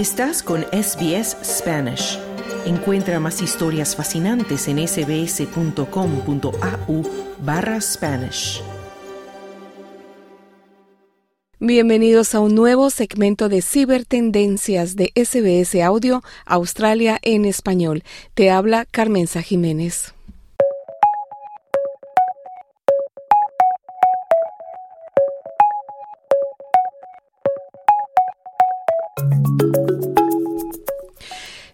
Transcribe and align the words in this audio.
Estás 0.00 0.42
con 0.42 0.62
SBS 0.72 1.36
Spanish. 1.44 2.18
Encuentra 2.64 3.20
más 3.20 3.42
historias 3.42 3.94
fascinantes 3.94 4.66
en 4.66 4.78
sbs.com.au 4.88 5.82
barra 7.44 7.78
Spanish. 7.82 8.62
Bienvenidos 11.58 12.34
a 12.34 12.40
un 12.40 12.54
nuevo 12.54 12.88
segmento 12.88 13.50
de 13.50 13.60
cibertendencias 13.60 14.96
de 14.96 15.12
SBS 15.14 15.74
Audio 15.82 16.22
Australia 16.46 17.18
en 17.20 17.44
español. 17.44 18.02
Te 18.32 18.50
habla 18.50 18.86
Carmenza 18.86 19.42
Jiménez. 19.42 20.14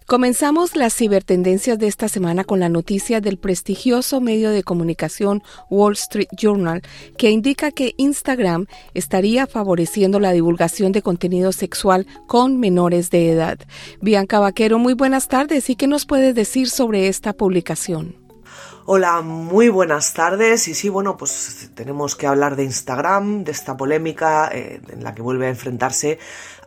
Comenzamos 0.07 0.77
las 0.77 0.95
cibertendencias 0.95 1.77
de 1.79 1.87
esta 1.87 2.07
semana 2.07 2.45
con 2.45 2.61
la 2.61 2.69
noticia 2.69 3.19
del 3.19 3.37
prestigioso 3.37 4.21
medio 4.21 4.51
de 4.51 4.63
comunicación 4.63 5.43
Wall 5.69 5.95
Street 5.95 6.29
Journal, 6.31 6.81
que 7.17 7.29
indica 7.29 7.71
que 7.71 7.93
Instagram 7.97 8.67
estaría 8.93 9.47
favoreciendo 9.47 10.21
la 10.21 10.31
divulgación 10.31 10.93
de 10.93 11.01
contenido 11.01 11.51
sexual 11.51 12.07
con 12.25 12.57
menores 12.57 13.09
de 13.09 13.31
edad. 13.31 13.59
Bianca 13.99 14.39
Vaquero, 14.39 14.79
muy 14.79 14.93
buenas 14.93 15.27
tardes. 15.27 15.69
¿Y 15.69 15.75
qué 15.75 15.87
nos 15.87 16.05
puedes 16.05 16.33
decir 16.33 16.69
sobre 16.69 17.09
esta 17.09 17.33
publicación? 17.33 18.15
Hola, 18.85 19.19
muy 19.19 19.67
buenas 19.67 20.13
tardes. 20.13 20.69
Y 20.69 20.73
sí, 20.73 20.87
bueno, 20.87 21.17
pues 21.17 21.71
tenemos 21.75 22.15
que 22.15 22.25
hablar 22.25 22.55
de 22.55 22.63
Instagram, 22.63 23.43
de 23.43 23.51
esta 23.51 23.75
polémica 23.75 24.49
eh, 24.53 24.79
en 24.87 25.03
la 25.03 25.13
que 25.13 25.21
vuelve 25.21 25.47
a 25.47 25.49
enfrentarse 25.49 26.19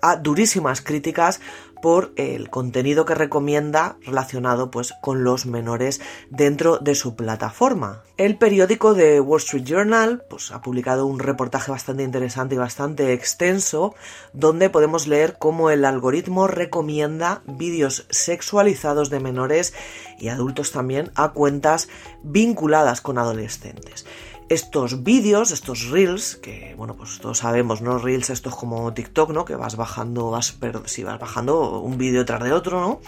a 0.02 0.16
durísimas 0.16 0.82
críticas 0.82 1.40
por 1.80 2.12
el 2.16 2.50
contenido 2.50 3.04
que 3.04 3.14
recomienda 3.14 3.96
relacionado 4.02 4.70
pues 4.70 4.92
con 5.00 5.24
los 5.24 5.46
menores 5.46 6.00
dentro 6.30 6.78
de 6.78 6.94
su 6.94 7.16
plataforma. 7.16 8.02
El 8.16 8.36
periódico 8.36 8.94
de 8.94 9.20
Wall 9.20 9.40
Street 9.40 9.64
Journal 9.64 10.24
pues, 10.28 10.50
ha 10.50 10.60
publicado 10.60 11.06
un 11.06 11.18
reportaje 11.18 11.70
bastante 11.70 12.02
interesante 12.02 12.54
y 12.54 12.58
bastante 12.58 13.12
extenso 13.12 13.94
donde 14.32 14.70
podemos 14.70 15.06
leer 15.06 15.36
cómo 15.38 15.70
el 15.70 15.84
algoritmo 15.84 16.46
recomienda 16.46 17.42
vídeos 17.46 18.06
sexualizados 18.10 19.10
de 19.10 19.20
menores 19.20 19.74
y 20.18 20.28
adultos 20.28 20.72
también 20.72 21.10
a 21.14 21.32
cuentas 21.32 21.88
vinculadas 22.22 23.00
con 23.00 23.18
adolescentes 23.18 24.06
estos 24.50 25.04
vídeos, 25.04 25.52
estos 25.52 25.90
reels, 25.90 26.34
que 26.34 26.74
bueno, 26.76 26.96
pues 26.96 27.20
todos 27.20 27.38
sabemos, 27.38 27.82
¿no? 27.82 27.98
Reels, 27.98 28.30
estos 28.30 28.56
como 28.56 28.92
TikTok, 28.92 29.30
¿no? 29.30 29.44
Que 29.44 29.54
vas 29.54 29.76
bajando, 29.76 30.30
vas, 30.30 30.50
pero, 30.50 30.82
sí, 30.86 31.04
vas 31.04 31.20
bajando 31.20 31.78
un 31.78 31.96
vídeo 31.96 32.24
tras 32.24 32.42
de 32.42 32.52
otro, 32.52 32.80
¿no? 32.80 33.00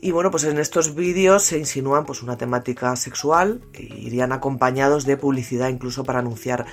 Y 0.00 0.12
bueno, 0.12 0.30
pues 0.30 0.44
en 0.44 0.58
estos 0.58 0.94
vídeos 0.94 1.42
se 1.42 1.58
insinúan 1.58 2.06
pues 2.06 2.22
una 2.22 2.38
temática 2.38 2.94
sexual, 2.94 3.60
e 3.72 3.82
irían 3.82 4.30
acompañados 4.30 5.04
de 5.04 5.16
publicidad 5.16 5.68
incluso 5.68 6.04
para 6.04 6.20
anunciar 6.20 6.64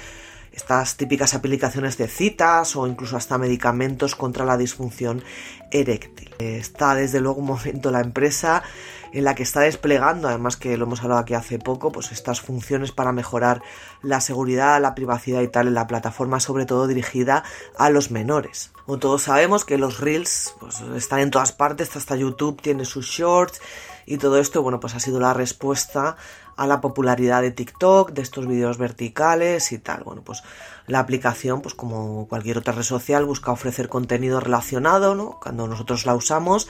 estas 0.56 0.96
típicas 0.98 1.34
aplicaciones 1.34 1.98
de 1.98 2.08
citas 2.08 2.76
o 2.76 2.88
incluso 2.88 3.18
hasta 3.18 3.38
medicamentos 3.38 4.16
contra 4.16 4.46
la 4.46 4.58
disfunción 4.58 5.24
eréctil. 5.72 6.34
Está 6.40 6.96
desde 6.96 7.20
luego 7.20 7.40
un 7.40 7.48
momento 7.48 7.92
la 7.92 8.02
empresa 8.02 8.64
en 9.12 9.24
la 9.24 9.36
que 9.36 9.44
está 9.44 9.62
desplegando, 9.62 10.28
además 10.28 10.58
que 10.58 10.76
lo 10.76 10.86
hemos 10.86 11.02
hablado 11.02 11.22
aquí 11.22 11.34
hace 11.34 11.58
poco, 11.58 11.92
pues 11.92 12.12
estas 12.12 12.42
funciones 12.42 12.92
para 12.92 13.14
mejorar 13.14 13.62
la 14.02 14.20
seguridad, 14.20 14.82
la 14.82 14.94
privacidad 14.94 15.42
y 15.42 15.48
tal 15.48 15.68
en 15.68 15.74
la 15.74 15.88
plataforma, 15.88 16.40
sobre 16.40 16.66
todo 16.66 16.88
dirigida 16.88 17.44
a 17.78 17.90
los 17.90 18.12
menores. 18.12 18.72
Como 18.86 19.00
todos 19.00 19.24
sabemos 19.24 19.64
que 19.64 19.78
los 19.78 20.00
reels 20.00 20.56
pues, 20.60 20.82
están 20.96 21.20
en 21.20 21.32
todas 21.32 21.54
partes, 21.54 21.96
hasta 21.96 22.16
YouTube 22.18 22.62
tiene 22.62 22.84
sus 22.84 23.08
shorts 23.08 23.62
y 24.06 24.18
todo 24.18 24.38
esto, 24.38 24.62
bueno, 24.62 24.80
pues 24.80 24.96
ha 24.96 25.00
sido 25.00 25.20
la 25.20 25.34
respuesta 25.34 26.18
a 26.56 26.68
la 26.68 26.82
popularidad 26.82 27.42
de 27.42 27.52
TikTok, 27.52 28.12
de 28.12 28.22
estos 28.22 28.48
vídeos 28.48 28.78
verticales 28.78 29.72
y 29.72 29.80
tal. 29.80 30.04
Bueno, 30.04 30.22
pues 30.24 30.44
la 30.88 31.00
aplicación, 31.00 31.62
pues 31.62 31.74
como 31.74 32.28
cualquier 32.28 32.58
otra 32.58 32.74
red 32.74 32.84
social, 32.84 33.26
busca 33.26 33.52
ofrecer 33.52 33.90
contenido 33.90 34.40
relacionado, 34.40 35.16
¿no? 35.16 35.40
Cuando 35.42 35.68
nosotros 35.68 36.06
la 36.06 36.16
usamos, 36.16 36.68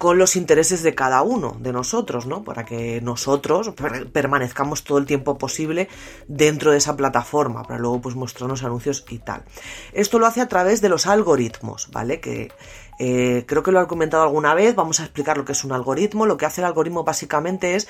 con 0.00 0.16
los 0.16 0.34
intereses 0.34 0.82
de 0.82 0.94
cada 0.94 1.20
uno 1.20 1.58
de 1.60 1.74
nosotros, 1.74 2.24
¿no? 2.24 2.42
Para 2.42 2.64
que 2.64 3.02
nosotros 3.02 3.74
permanezcamos 4.14 4.82
todo 4.82 4.96
el 4.96 5.04
tiempo 5.04 5.36
posible 5.36 5.90
dentro 6.26 6.70
de 6.70 6.78
esa 6.78 6.96
plataforma, 6.96 7.64
para 7.64 7.78
luego 7.78 8.00
pues 8.00 8.14
mostrarnos 8.14 8.64
anuncios 8.64 9.04
y 9.10 9.18
tal. 9.18 9.42
Esto 9.92 10.18
lo 10.18 10.24
hace 10.24 10.40
a 10.40 10.48
través 10.48 10.80
de 10.80 10.88
los 10.88 11.06
algoritmos, 11.06 11.90
¿vale? 11.92 12.18
Que 12.18 12.50
eh, 12.98 13.44
creo 13.46 13.62
que 13.62 13.72
lo 13.72 13.82
he 13.82 13.86
comentado 13.86 14.22
alguna 14.22 14.54
vez, 14.54 14.74
vamos 14.74 15.00
a 15.00 15.04
explicar 15.04 15.36
lo 15.36 15.44
que 15.44 15.52
es 15.52 15.64
un 15.64 15.72
algoritmo. 15.72 16.24
Lo 16.24 16.38
que 16.38 16.46
hace 16.46 16.62
el 16.62 16.66
algoritmo 16.66 17.04
básicamente 17.04 17.74
es 17.74 17.86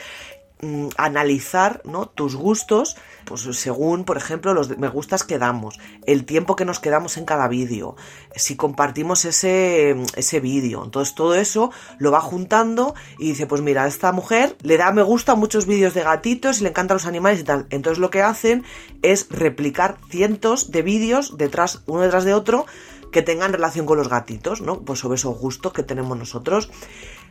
Mm, 0.63 0.89
analizar 0.99 1.81
¿no? 1.87 2.07
tus 2.07 2.37
gustos, 2.37 2.99
pues 3.25 3.49
según, 3.53 4.05
por 4.05 4.19
ejemplo, 4.19 4.53
los 4.53 4.77
me 4.77 4.89
gustas 4.89 5.25
que 5.25 5.39
damos, 5.39 5.81
el 6.05 6.27
tiempo 6.27 6.55
que 6.55 6.67
nos 6.67 6.81
quedamos 6.81 7.17
en 7.17 7.25
cada 7.25 7.49
vídeo, 7.49 7.97
si 8.37 8.57
compartimos 8.57 9.25
ese, 9.25 9.97
ese 10.17 10.41
vídeo. 10.41 10.85
Entonces 10.85 11.15
todo 11.15 11.35
eso 11.35 11.71
lo 11.97 12.11
va 12.11 12.21
juntando 12.21 12.95
y 13.19 13.29
dice, 13.29 13.47
pues 13.47 13.63
mira, 13.63 13.85
a 13.85 13.87
esta 13.87 14.13
mujer 14.13 14.55
le 14.61 14.77
da 14.77 14.93
me 14.93 15.03
gusta 15.03 15.35
muchos 15.35 15.65
vídeos 15.65 15.95
de 15.95 16.03
gatitos 16.03 16.61
y 16.61 16.65
le 16.65 16.71
encantan 16.71 16.97
los 16.97 17.07
animales 17.07 17.41
y 17.41 17.45
tal. 17.45 17.67
Entonces 17.71 17.99
lo 17.99 18.11
que 18.11 18.21
hacen 18.21 18.63
es 19.01 19.29
replicar 19.31 19.97
cientos 20.11 20.71
de 20.71 20.83
vídeos 20.83 21.39
detrás, 21.39 21.81
uno 21.87 22.03
detrás 22.03 22.25
de 22.25 22.35
otro, 22.35 22.67
que 23.11 23.23
tengan 23.23 23.53
relación 23.53 23.87
con 23.87 23.99
los 23.99 24.09
gatitos, 24.09 24.61
¿no? 24.61 24.81
Pues 24.81 25.01
sobre 25.01 25.17
esos 25.17 25.39
gustos 25.39 25.73
que 25.73 25.83
tenemos 25.83 26.17
nosotros. 26.17 26.71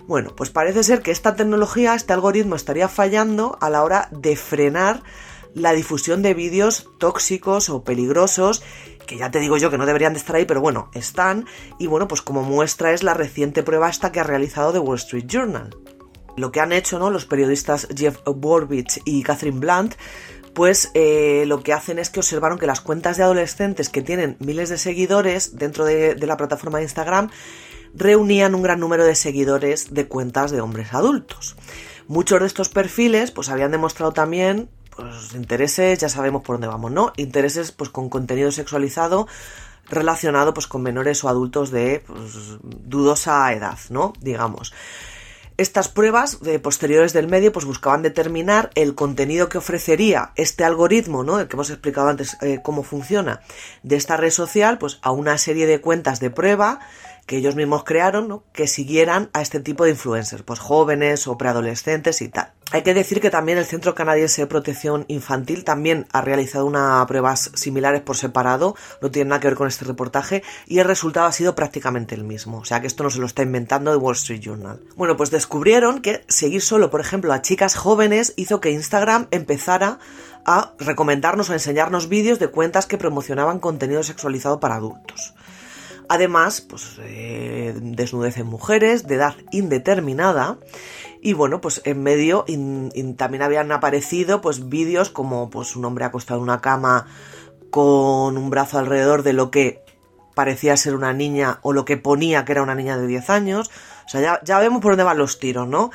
Bueno, 0.07 0.35
pues 0.35 0.49
parece 0.49 0.83
ser 0.83 1.01
que 1.01 1.11
esta 1.11 1.35
tecnología, 1.35 1.93
este 1.93 2.13
algoritmo 2.13 2.55
estaría 2.55 2.87
fallando 2.87 3.57
a 3.61 3.69
la 3.69 3.83
hora 3.83 4.09
de 4.11 4.35
frenar 4.35 5.03
la 5.53 5.73
difusión 5.73 6.21
de 6.21 6.33
vídeos 6.33 6.89
tóxicos 6.99 7.69
o 7.69 7.83
peligrosos 7.83 8.63
que 9.09 9.17
ya 9.17 9.31
te 9.31 9.39
digo 9.39 9.57
yo 9.57 9.71
que 9.71 9.77
no 9.79 9.87
deberían 9.87 10.13
de 10.13 10.19
estar 10.19 10.35
ahí, 10.35 10.45
pero 10.45 10.61
bueno, 10.61 10.91
están. 10.93 11.47
Y 11.79 11.87
bueno, 11.87 12.07
pues 12.07 12.21
como 12.21 12.43
muestra 12.43 12.91
es 12.93 13.01
la 13.01 13.15
reciente 13.15 13.63
prueba 13.63 13.89
esta 13.89 14.11
que 14.11 14.19
ha 14.19 14.23
realizado 14.23 14.71
The 14.71 14.77
Wall 14.77 14.97
Street 14.97 15.25
Journal. 15.25 15.75
Lo 16.37 16.51
que 16.51 16.59
han 16.59 16.71
hecho 16.71 16.99
¿no? 16.99 17.09
los 17.09 17.25
periodistas 17.25 17.87
Jeff 17.95 18.19
Borbich 18.23 19.01
y 19.05 19.23
Catherine 19.23 19.59
Blunt, 19.59 19.95
pues 20.53 20.91
eh, 20.93 21.43
lo 21.47 21.63
que 21.63 21.73
hacen 21.73 21.97
es 21.97 22.11
que 22.11 22.19
observaron 22.19 22.59
que 22.59 22.67
las 22.67 22.81
cuentas 22.81 23.17
de 23.17 23.23
adolescentes 23.23 23.89
que 23.89 24.03
tienen 24.03 24.37
miles 24.39 24.69
de 24.69 24.77
seguidores 24.77 25.55
dentro 25.57 25.85
de 25.85 26.15
la 26.15 26.37
plataforma 26.37 26.77
de 26.77 26.83
Instagram 26.83 27.31
reunían 27.93 28.55
un 28.55 28.63
gran 28.63 28.79
número 28.79 29.05
de 29.05 29.15
seguidores 29.15 29.93
de 29.93 30.07
cuentas 30.07 30.51
de 30.51 30.61
hombres 30.61 30.93
adultos. 30.93 31.55
Muchos 32.07 32.39
de 32.39 32.47
estos 32.47 32.69
perfiles 32.69 33.31
pues 33.31 33.49
habían 33.49 33.71
demostrado 33.71 34.13
también 34.13 34.69
pues 34.95 35.33
intereses, 35.33 35.99
ya 35.99 36.09
sabemos 36.09 36.41
por 36.41 36.55
dónde 36.55 36.67
vamos, 36.67 36.91
¿no? 36.91 37.13
Intereses 37.15 37.71
pues 37.71 37.89
con 37.89 38.09
contenido 38.09 38.51
sexualizado 38.51 39.27
relacionado 39.89 40.53
pues 40.53 40.67
con 40.67 40.83
menores 40.83 41.23
o 41.23 41.29
adultos 41.29 41.71
de 41.71 42.03
pues, 42.05 42.57
dudosa 42.61 43.51
edad, 43.53 43.77
¿no? 43.89 44.13
Digamos. 44.21 44.73
Estas 45.57 45.89
pruebas 45.89 46.39
de 46.39 46.57
posteriores 46.57 47.11
del 47.11 47.27
medio 47.27 47.51
pues 47.51 47.65
buscaban 47.65 48.01
determinar 48.01 48.69
el 48.75 48.95
contenido 48.95 49.49
que 49.49 49.57
ofrecería 49.57 50.31
este 50.35 50.63
algoritmo, 50.63 51.23
¿no? 51.23 51.39
El 51.39 51.49
que 51.49 51.57
hemos 51.57 51.69
explicado 51.69 52.07
antes 52.07 52.37
eh, 52.41 52.61
cómo 52.63 52.83
funciona 52.83 53.41
de 53.83 53.97
esta 53.97 54.15
red 54.15 54.29
social, 54.29 54.77
pues 54.77 54.99
a 55.01 55.11
una 55.11 55.37
serie 55.37 55.67
de 55.67 55.81
cuentas 55.81 56.21
de 56.21 56.29
prueba 56.29 56.79
que 57.29 57.37
ellos 57.37 57.55
mismos 57.55 57.83
crearon, 57.83 58.27
¿no? 58.27 58.43
que 58.53 58.65
siguieran 58.65 59.29
a 59.33 59.43
este 59.43 59.59
tipo 59.59 59.83
de 59.83 59.91
influencers, 59.91 60.41
pues 60.41 60.57
jóvenes 60.57 61.27
o 61.27 61.37
preadolescentes 61.37 62.23
y 62.23 62.29
tal. 62.29 62.53
Hay 62.71 62.81
que 62.81 62.95
decir 62.95 63.21
que 63.21 63.29
también 63.29 63.59
el 63.59 63.65
Centro 63.65 63.93
Canadiense 63.93 64.41
de 64.41 64.47
Protección 64.47 65.05
Infantil 65.07 65.63
también 65.63 66.07
ha 66.11 66.21
realizado 66.21 66.65
unas 66.65 67.05
pruebas 67.05 67.51
similares 67.53 68.01
por 68.01 68.17
separado, 68.17 68.75
no 69.03 69.11
tiene 69.11 69.29
nada 69.29 69.41
que 69.41 69.47
ver 69.47 69.57
con 69.57 69.67
este 69.67 69.85
reportaje, 69.85 70.41
y 70.65 70.79
el 70.79 70.85
resultado 70.85 71.27
ha 71.27 71.31
sido 71.31 71.53
prácticamente 71.53 72.15
el 72.15 72.23
mismo. 72.23 72.57
O 72.57 72.65
sea 72.65 72.81
que 72.81 72.87
esto 72.87 73.03
no 73.03 73.11
se 73.11 73.19
lo 73.19 73.27
está 73.27 73.43
inventando 73.43 73.91
de 73.91 73.97
Wall 73.97 74.15
Street 74.15 74.41
Journal. 74.41 74.81
Bueno, 74.95 75.15
pues 75.15 75.29
descubrieron 75.29 76.01
que 76.01 76.23
seguir 76.29 76.63
solo, 76.63 76.89
por 76.89 76.99
ejemplo, 76.99 77.31
a 77.31 77.43
chicas 77.43 77.75
jóvenes 77.75 78.33
hizo 78.37 78.59
que 78.59 78.71
Instagram 78.71 79.27
empezara 79.29 79.99
a 80.45 80.73
recomendarnos 80.79 81.51
o 81.51 81.53
enseñarnos 81.53 82.09
vídeos 82.09 82.39
de 82.39 82.47
cuentas 82.47 82.87
que 82.87 82.97
promocionaban 82.97 83.59
contenido 83.59 84.01
sexualizado 84.01 84.59
para 84.59 84.75
adultos. 84.75 85.35
Además, 86.09 86.61
pues 86.61 86.99
eh, 87.03 87.75
mujeres 88.43 89.07
de 89.07 89.15
edad 89.15 89.35
indeterminada. 89.51 90.57
Y 91.21 91.33
bueno, 91.33 91.61
pues 91.61 91.81
en 91.85 92.01
medio 92.01 92.45
también 93.15 93.43
habían 93.43 93.71
aparecido 93.71 94.41
pues 94.41 94.69
vídeos 94.69 95.09
como 95.09 95.51
pues 95.51 95.75
un 95.75 95.85
hombre 95.85 96.05
acostado 96.05 96.39
en 96.39 96.43
una 96.43 96.61
cama 96.61 97.05
con 97.69 98.37
un 98.37 98.49
brazo 98.49 98.79
alrededor 98.79 99.21
de 99.21 99.33
lo 99.33 99.51
que 99.51 99.83
parecía 100.33 100.77
ser 100.77 100.95
una 100.95 101.13
niña 101.13 101.59
o 101.61 101.73
lo 101.73 101.85
que 101.85 101.97
ponía 101.97 102.43
que 102.43 102.53
era 102.53 102.63
una 102.63 102.73
niña 102.73 102.97
de 102.97 103.05
10 103.05 103.29
años. 103.29 103.69
O 104.07 104.09
sea, 104.09 104.21
ya, 104.21 104.41
ya 104.43 104.57
vemos 104.57 104.81
por 104.81 104.93
dónde 104.93 105.03
van 105.03 105.19
los 105.19 105.37
tiros, 105.37 105.67
¿no? 105.67 105.91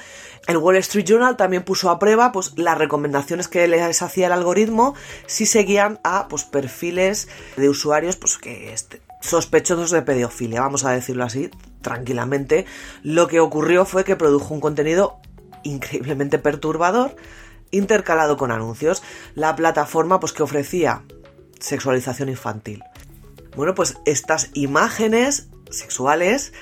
El 0.47 0.59
Wall 0.59 0.77
Street 0.77 1.07
Journal 1.07 1.37
también 1.37 1.65
puso 1.65 1.91
a 1.91 1.99
prueba 1.99 2.31
pues, 2.31 2.57
las 2.57 2.79
recomendaciones 2.79 3.49
que 3.49 3.67
les 3.67 4.03
hacía 4.03 4.27
el 4.27 4.33
algoritmo 4.33 4.95
si 5.27 5.47
seguían 5.47 5.99
a 6.05 6.29
pues, 6.29 6.45
perfiles 6.45 7.29
de 7.57 7.69
usuarios 7.69 8.17
pues, 8.17 8.39
que 8.39 8.73
este, 8.73 9.01
sospechosos 9.25 9.91
de 9.91 10.03
pedofilia, 10.03 10.61
vamos 10.61 10.85
a 10.85 10.91
decirlo 10.91 11.25
así, 11.25 11.51
tranquilamente. 11.81 12.67
Lo 13.03 13.27
que 13.27 13.41
ocurrió 13.41 13.85
fue 13.85 14.05
que 14.05 14.17
produjo 14.17 14.53
un 14.53 14.61
contenido 14.61 15.19
increíblemente 15.63 16.39
perturbador 16.39 17.17
intercalado 17.71 18.37
con 18.37 18.53
anuncios. 18.53 19.03
La 19.35 19.57
plataforma 19.57 20.21
pues 20.21 20.33
que 20.33 20.43
ofrecía 20.43 21.03
sexualización 21.59 22.29
infantil. 22.29 22.85
Bueno, 23.57 23.75
pues 23.75 23.97
estas 24.05 24.51
imágenes 24.53 25.49
sexuales 25.71 26.53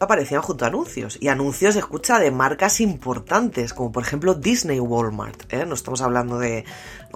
aparecían 0.00 0.42
junto 0.42 0.64
a 0.64 0.68
anuncios. 0.68 1.18
Y 1.20 1.28
anuncios, 1.28 1.76
escucha, 1.76 2.18
de 2.18 2.30
marcas 2.30 2.80
importantes, 2.80 3.72
como 3.72 3.92
por 3.92 4.02
ejemplo 4.02 4.34
Disney 4.34 4.80
Walmart. 4.80 5.52
¿eh? 5.52 5.64
No 5.66 5.74
estamos 5.74 6.00
hablando 6.02 6.38
de 6.38 6.64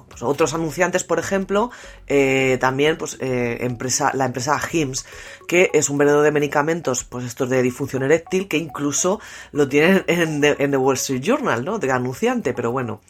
pues 0.09 0.23
otros 0.23 0.55
anunciantes, 0.55 1.05
por 1.05 1.19
ejemplo, 1.19 1.71
eh, 2.07 2.57
también 2.61 2.97
pues, 2.97 3.17
eh, 3.21 3.59
empresa, 3.61 4.13
la 4.15 4.27
empresa 4.27 4.61
Hims, 4.73 5.05
que 5.47 5.71
es 5.75 5.91
un 5.91 5.99
vendedor 5.99 6.23
de 6.25 6.31
medicamentos, 6.31 7.05
pues 7.05 7.25
estos 7.25 7.49
de 7.51 7.63
disfunción 7.63 8.03
eréctil, 8.03 8.49
que 8.49 8.59
incluso 8.59 9.21
lo 9.53 9.69
tienen 9.69 10.05
en, 10.07 10.41
The 10.41 10.77
Wall 10.77 10.95
Street 10.95 11.23
Journal, 11.23 11.65
¿no? 11.65 11.79
De 11.79 11.91
anunciante, 11.91 12.55
pero 12.55 12.71
bueno. 12.71 13.01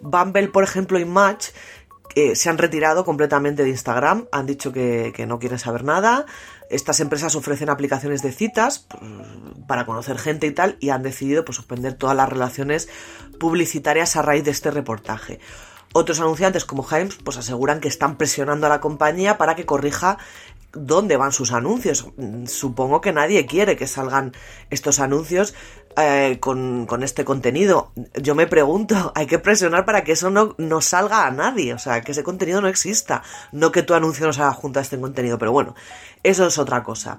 Bumble, 0.00 0.48
por 0.48 0.64
ejemplo, 0.64 0.98
y 0.98 1.04
Match 1.04 1.48
se 2.34 2.50
han 2.50 2.58
retirado 2.58 3.04
completamente 3.04 3.62
de 3.62 3.70
Instagram, 3.70 4.26
han 4.32 4.46
dicho 4.46 4.72
que, 4.72 5.12
que 5.14 5.26
no 5.26 5.38
quieren 5.38 5.58
saber 5.58 5.84
nada. 5.84 6.26
Estas 6.70 7.00
empresas 7.00 7.34
ofrecen 7.34 7.70
aplicaciones 7.70 8.22
de 8.22 8.32
citas 8.32 8.86
mm, 9.00 9.66
para 9.66 9.86
conocer 9.86 10.18
gente 10.18 10.46
y 10.46 10.52
tal 10.52 10.76
y 10.80 10.90
han 10.90 11.02
decidido 11.02 11.44
pues, 11.44 11.56
suspender 11.56 11.94
todas 11.94 12.16
las 12.16 12.28
relaciones 12.28 12.88
publicitarias 13.38 14.16
a 14.16 14.22
raíz 14.22 14.44
de 14.44 14.50
este 14.50 14.70
reportaje. 14.70 15.40
Otros 15.94 16.20
anunciantes 16.20 16.64
como 16.64 16.86
Himes 16.86 17.16
pues 17.24 17.38
aseguran 17.38 17.80
que 17.80 17.88
están 17.88 18.16
presionando 18.18 18.66
a 18.66 18.70
la 18.70 18.80
compañía 18.80 19.38
para 19.38 19.56
que 19.56 19.64
corrija 19.64 20.18
dónde 20.72 21.16
van 21.16 21.32
sus 21.32 21.52
anuncios. 21.52 22.06
Mm, 22.16 22.46
supongo 22.46 23.00
que 23.00 23.12
nadie 23.12 23.46
quiere 23.46 23.76
que 23.76 23.86
salgan 23.86 24.32
estos 24.70 25.00
anuncios 25.00 25.54
eh, 26.00 26.38
con, 26.40 27.02
este 27.02 27.24
contenido. 27.24 27.92
Yo 28.20 28.34
me 28.34 28.46
pregunto, 28.46 29.12
hay 29.16 29.26
que 29.26 29.38
presionar 29.38 29.84
para 29.84 30.04
que 30.04 30.12
eso 30.12 30.30
no, 30.30 30.54
no, 30.58 30.80
salga 30.80 31.26
a 31.26 31.30
nadie, 31.30 31.74
o 31.74 31.78
sea, 31.78 32.00
que 32.00 32.12
ese 32.12 32.22
contenido 32.22 32.60
no 32.60 32.68
exista, 32.68 33.22
no 33.52 33.72
que 33.72 33.82
tu 33.82 33.94
anuncio 33.94 34.26
no 34.26 34.32
salga 34.32 34.52
junto 34.52 34.78
a 34.78 34.82
este 34.82 34.98
contenido, 34.98 35.38
pero 35.38 35.52
bueno, 35.52 35.74
eso 36.22 36.46
es 36.46 36.58
otra 36.58 36.82
cosa. 36.82 37.18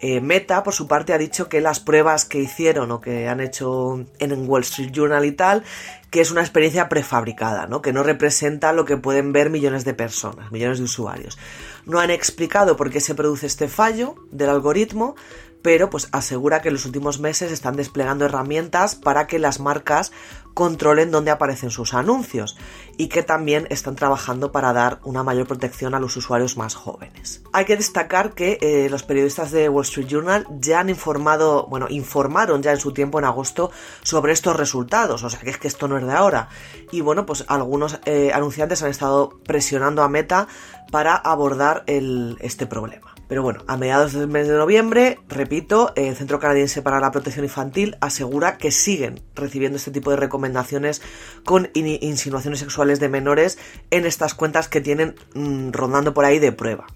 Eh, 0.00 0.20
Meta, 0.20 0.62
por 0.62 0.74
su 0.74 0.86
parte, 0.86 1.12
ha 1.12 1.18
dicho 1.18 1.48
que 1.48 1.60
las 1.60 1.80
pruebas 1.80 2.24
que 2.24 2.38
hicieron 2.38 2.90
o 2.90 3.00
que 3.00 3.28
han 3.28 3.40
hecho 3.40 4.04
en 4.18 4.48
Wall 4.48 4.62
Street 4.62 4.90
Journal 4.90 5.24
y 5.24 5.32
tal, 5.32 5.62
que 6.10 6.20
es 6.20 6.30
una 6.30 6.42
experiencia 6.42 6.88
prefabricada, 6.88 7.66
¿no? 7.66 7.80
que 7.80 7.92
no 7.92 8.02
representa 8.02 8.72
lo 8.72 8.84
que 8.84 8.96
pueden 8.96 9.32
ver 9.32 9.50
millones 9.50 9.84
de 9.84 9.94
personas, 9.94 10.52
millones 10.52 10.78
de 10.78 10.84
usuarios. 10.84 11.38
No 11.86 12.00
han 12.00 12.10
explicado 12.10 12.76
por 12.76 12.90
qué 12.90 13.00
se 13.00 13.14
produce 13.14 13.46
este 13.46 13.66
fallo 13.66 14.14
del 14.30 14.50
algoritmo, 14.50 15.16
pero 15.64 15.88
pues 15.88 16.10
asegura 16.12 16.60
que 16.60 16.68
en 16.68 16.74
los 16.74 16.84
últimos 16.84 17.20
meses 17.20 17.50
están 17.50 17.74
desplegando 17.74 18.26
herramientas 18.26 18.96
para 18.96 19.26
que 19.26 19.38
las 19.38 19.60
marcas 19.60 20.12
controlen 20.52 21.10
dónde 21.10 21.30
aparecen 21.30 21.70
sus 21.70 21.94
anuncios 21.94 22.58
y 22.98 23.08
que 23.08 23.22
también 23.22 23.66
están 23.70 23.96
trabajando 23.96 24.52
para 24.52 24.74
dar 24.74 25.00
una 25.04 25.22
mayor 25.22 25.46
protección 25.46 25.94
a 25.94 26.00
los 26.00 26.18
usuarios 26.18 26.58
más 26.58 26.74
jóvenes. 26.74 27.42
Hay 27.54 27.64
que 27.64 27.78
destacar 27.78 28.34
que 28.34 28.58
eh, 28.60 28.90
los 28.90 29.04
periodistas 29.04 29.52
de 29.52 29.70
Wall 29.70 29.84
Street 29.84 30.06
Journal 30.06 30.46
ya 30.60 30.80
han 30.80 30.90
informado, 30.90 31.66
bueno, 31.66 31.86
informaron 31.88 32.62
ya 32.62 32.72
en 32.72 32.78
su 32.78 32.92
tiempo 32.92 33.18
en 33.18 33.24
agosto 33.24 33.70
sobre 34.02 34.34
estos 34.34 34.56
resultados, 34.56 35.24
o 35.24 35.30
sea 35.30 35.40
que 35.40 35.48
es 35.48 35.56
que 35.56 35.68
esto 35.68 35.88
no 35.88 35.96
es 35.96 36.04
de 36.04 36.12
ahora. 36.12 36.50
Y 36.92 37.00
bueno, 37.00 37.24
pues 37.24 37.42
algunos 37.48 38.00
eh, 38.04 38.32
anunciantes 38.34 38.82
han 38.82 38.90
estado 38.90 39.40
presionando 39.46 40.02
a 40.02 40.10
Meta 40.10 40.46
para 40.90 41.16
abordar 41.16 41.84
este 41.86 42.66
problema. 42.66 43.13
Pero 43.28 43.42
bueno, 43.42 43.64
a 43.66 43.76
mediados 43.76 44.12
del 44.12 44.28
mes 44.28 44.48
de 44.48 44.54
noviembre, 44.54 45.18
repito, 45.28 45.92
el 45.96 46.14
Centro 46.14 46.38
Canadiense 46.38 46.82
para 46.82 47.00
la 47.00 47.10
Protección 47.10 47.44
Infantil 47.44 47.96
asegura 48.00 48.58
que 48.58 48.70
siguen 48.70 49.22
recibiendo 49.34 49.78
este 49.78 49.90
tipo 49.90 50.10
de 50.10 50.16
recomendaciones 50.16 51.00
con 51.44 51.70
insinuaciones 51.74 52.60
sexuales 52.60 53.00
de 53.00 53.08
menores 53.08 53.58
en 53.90 54.04
estas 54.04 54.34
cuentas 54.34 54.68
que 54.68 54.80
tienen 54.80 55.14
mm, 55.34 55.70
rondando 55.72 56.12
por 56.12 56.24
ahí 56.24 56.38
de 56.38 56.52
prueba. 56.52 56.86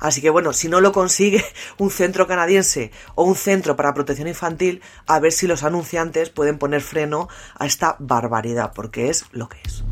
Así 0.00 0.20
que 0.20 0.30
bueno, 0.30 0.52
si 0.52 0.68
no 0.68 0.80
lo 0.80 0.92
consigue 0.92 1.44
un 1.78 1.90
centro 1.90 2.26
canadiense 2.26 2.90
o 3.14 3.24
un 3.24 3.36
centro 3.36 3.76
para 3.76 3.94
protección 3.94 4.28
infantil, 4.28 4.82
a 5.06 5.20
ver 5.20 5.32
si 5.32 5.46
los 5.46 5.62
anunciantes 5.62 6.30
pueden 6.30 6.58
poner 6.58 6.80
freno 6.80 7.28
a 7.58 7.66
esta 7.66 7.96
barbaridad, 7.98 8.72
porque 8.74 9.08
es 9.08 9.24
lo 9.32 9.48
que 9.48 9.58
es. 9.64 9.84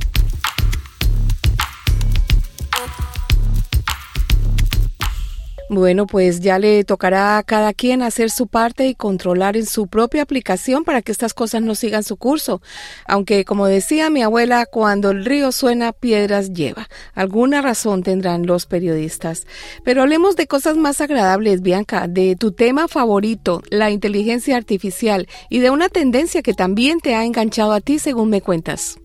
Bueno, 5.71 6.07
pues 6.07 6.41
ya 6.41 6.59
le 6.59 6.85
tocará 6.85 7.39
a 7.39 7.43
cada 7.43 7.73
quien 7.73 8.03
hacer 8.03 8.31
su 8.31 8.47
parte 8.47 8.87
y 8.87 8.95
controlar 8.95 9.57
en 9.57 9.65
su 9.65 9.87
propia 9.87 10.23
aplicación 10.23 10.85
para 10.85 11.01
que 11.01 11.11
estas 11.11 11.33
cosas 11.33 11.63
no 11.63 11.75
sigan 11.75 12.03
su 12.03 12.17
curso. 12.17 12.61
Aunque, 13.07 13.47
como 13.47 13.67
decía 13.67 14.11
mi 14.11 14.23
abuela, 14.23 14.67
cuando 14.67 15.11
el 15.11 15.25
río 15.25 15.53
suena, 15.53 15.93
piedras 15.93 16.53
lleva. 16.53 16.89
Alguna 17.15 17.63
razón 17.63 18.03
tendrán 18.03 18.47
los 18.47 18.67
periodistas. 18.67 19.47
Pero 19.85 20.03
hablemos 20.03 20.37
de 20.37 20.47
cosas 20.47 20.77
más 20.77 21.01
agradables, 21.01 21.63
Bianca, 21.63 22.09
de 22.09 22.37
tu 22.37 22.53
tema 22.53 22.87
favorito, 22.87 23.63
la 23.71 23.91
inteligencia 23.91 24.59
artificial, 24.59 25.29
y 25.49 25.61
de 25.61 25.71
una 25.71 25.89
tendencia 25.89 26.43
que 26.43 26.53
también 26.53 27.01
te 27.01 27.15
ha 27.15 27.25
enganchado 27.25 27.73
a 27.73 27.81
ti, 27.81 27.99
según 27.99 28.29
me 28.29 28.43
cuentas. 28.43 28.99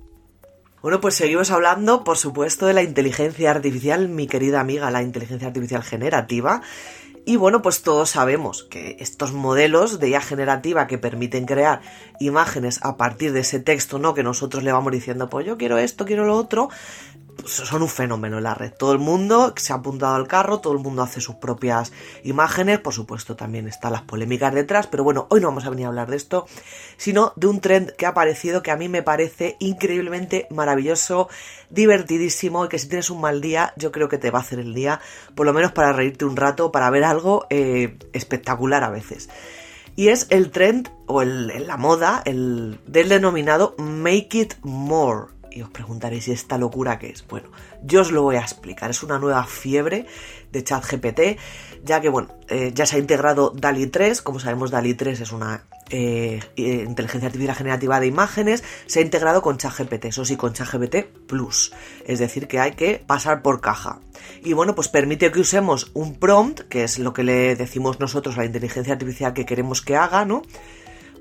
Bueno, 0.82 1.02
pues 1.02 1.16
seguimos 1.16 1.52
hablando, 1.52 2.06
por 2.06 2.18
supuesto, 2.18 2.66
de 2.66 2.74
la 2.74 2.84
inteligencia 2.84 3.52
artificial, 3.52 4.08
mi 4.08 4.28
querida 4.28 4.62
amiga, 4.62 4.90
la 4.92 5.04
inteligencia 5.04 5.50
artificial 5.50 5.84
generativa. 5.84 6.62
Y 7.26 7.36
bueno, 7.36 7.62
pues 7.62 7.82
todos 7.82 8.12
sabemos 8.12 8.64
que 8.64 8.96
estos 9.02 9.34
modelos 9.34 10.00
de 10.00 10.08
IA 10.08 10.22
generativa 10.22 10.88
que 10.88 10.98
permiten 10.98 11.46
crear 11.46 11.82
imágenes 12.22 12.80
a 12.82 12.96
partir 12.96 13.34
de 13.34 13.42
ese 13.42 13.60
texto, 13.60 14.00
¿no? 14.00 14.14
Que 14.14 14.24
nosotros 14.24 14.64
le 14.64 14.72
vamos 14.72 14.94
diciendo, 14.94 15.30
pues 15.30 15.46
yo 15.46 15.58
quiero 15.58 15.78
esto, 15.78 16.06
quiero 16.06 16.26
lo 16.26 16.38
otro, 16.38 16.70
son 17.46 17.82
un 17.82 17.88
fenómeno 17.88 18.38
en 18.38 18.44
la 18.44 18.54
red. 18.54 18.74
Todo 18.74 18.92
el 18.94 19.00
mundo 19.00 19.54
se 19.56 19.74
ha 19.74 19.78
apuntado 19.78 20.16
al 20.16 20.28
carro, 20.28 20.60
todo 20.60 20.74
el 20.74 20.80
mundo 20.80 21.02
hace 21.02 21.22
sus 21.22 21.36
propias 21.36 21.92
imágenes, 22.24 22.80
por 22.80 22.94
supuesto 22.94 23.36
también 23.36 23.68
están 23.68 23.94
las 23.94 24.02
polémicas 24.02 24.54
detrás, 24.54 24.88
pero 24.88 25.04
bueno, 25.04 25.28
hoy 25.30 25.42
no 25.42 25.48
vamos 25.48 25.66
a 25.66 25.70
venir 25.70 25.86
a 25.86 25.90
hablar 25.90 26.10
de 26.10 26.18
esto, 26.18 26.48
sino 26.98 27.34
de 27.36 27.48
un 27.48 27.62
trend 27.62 27.92
que 27.92 28.06
ha 28.06 28.10
aparecido 28.10 28.62
que 28.62 28.72
a 28.72 28.78
mí 28.78 28.90
me 28.90 29.04
parece 29.04 29.56
increíblemente 29.60 30.48
maravilloso, 30.50 31.30
divertidísimo 31.70 32.66
y 32.66 32.70
que 32.70 32.80
si 32.80 32.88
tienes 32.88 33.10
un 33.10 33.22
mal 33.22 33.42
día, 33.42 33.74
yo 33.78 33.92
creo 33.92 34.10
que 34.10 34.18
te 34.18 34.32
va 34.32 34.40
a 34.40 34.42
hacer 34.42 34.60
el 34.60 34.74
día, 34.74 35.00
por 35.36 35.46
lo 35.46 35.54
menos 35.54 35.72
para 35.72 35.94
reírte 35.94 36.26
un 36.26 36.36
rato, 36.36 36.72
para 36.72 36.90
ver 36.90 37.04
algo 37.04 37.46
eh, 37.50 37.98
espectacular 38.14 38.84
a 38.84 38.90
veces. 38.90 39.30
Y 39.96 40.10
es 40.10 40.28
el 40.30 40.52
trend 40.52 40.90
o 41.08 41.24
la 41.24 41.76
moda 41.76 42.22
el, 42.24 42.80
del 42.86 43.10
denominado 43.10 43.76
Make 43.78 44.38
It 44.38 44.54
More 44.62 45.39
y 45.52 45.62
os 45.62 45.70
preguntaréis, 45.70 46.28
¿y 46.28 46.32
esta 46.32 46.58
locura 46.58 47.00
qué 47.00 47.10
es? 47.10 47.26
Bueno, 47.28 47.50
yo 47.84 48.02
os 48.02 48.12
lo 48.12 48.24
voy 48.24 48.36
a 48.36 48.42
explicar. 48.42 48.90
Es 48.90 49.04
una 49.04 49.20
nueva 49.20 49.44
fiebre 49.46 50.06
de 50.52 50.64
ChatGPT, 50.64 51.20
ya 51.84 52.02
que, 52.02 52.10
bueno, 52.10 52.30
eh, 52.48 52.72
ya 52.74 52.86
se 52.86 52.96
ha 52.96 53.00
integrado 53.00 53.52
DALI 53.56 53.88
3. 53.88 54.22
Como 54.22 54.40
sabemos, 54.40 54.72
DALI 54.72 54.94
3 54.94 55.22
es 55.22 55.32
una 55.32 55.66
eh, 55.90 56.40
eh, 56.56 56.86
inteligencia 56.88 57.28
artificial 57.28 57.56
generativa 57.56 58.00
de 58.00 58.08
imágenes. 58.08 58.64
Se 58.86 59.00
ha 59.00 59.02
integrado 59.02 59.42
con 59.42 59.58
ChatGPT, 59.58 60.06
eso 60.06 60.26
sí, 60.26 60.36
con 60.36 60.54
ChatGPT 60.54 61.28
Plus. 61.28 61.74
Es 62.06 62.20
decir, 62.20 62.48
que 62.48 62.60
hay 62.60 62.74
que 62.74 63.04
pasar 63.06 63.42
por 63.42 63.62
caja. 63.62 64.00
Y 64.44 64.54
bueno, 64.54 64.76
pues 64.76 64.88
permite 64.88 65.32
que 65.32 65.40
usemos 65.40 65.92
un 65.94 66.16
prompt, 66.16 66.62
que 66.62 66.84
es 66.84 67.00
lo 67.00 67.14
que 67.14 67.24
le 67.24 67.56
decimos 67.56 68.00
nosotros 68.00 68.38
a 68.38 68.42
la 68.42 68.46
inteligencia 68.46 68.94
artificial 68.94 69.34
que 69.34 69.46
queremos 69.46 69.82
que 69.82 69.96
haga, 69.96 70.26
¿no? 70.26 70.42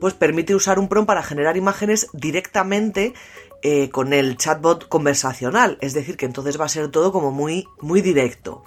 Pues 0.00 0.14
permite 0.14 0.54
usar 0.54 0.78
un 0.78 0.88
prompt 0.88 1.08
para 1.08 1.22
generar 1.22 1.56
imágenes 1.56 2.08
directamente 2.12 3.14
eh, 3.62 3.90
con 3.90 4.12
el 4.12 4.36
chatbot 4.36 4.88
conversacional, 4.88 5.78
es 5.80 5.92
decir, 5.92 6.16
que 6.16 6.26
entonces 6.26 6.60
va 6.60 6.66
a 6.66 6.68
ser 6.68 6.92
todo 6.92 7.10
como 7.10 7.32
muy, 7.32 7.66
muy 7.80 8.02
directo. 8.02 8.62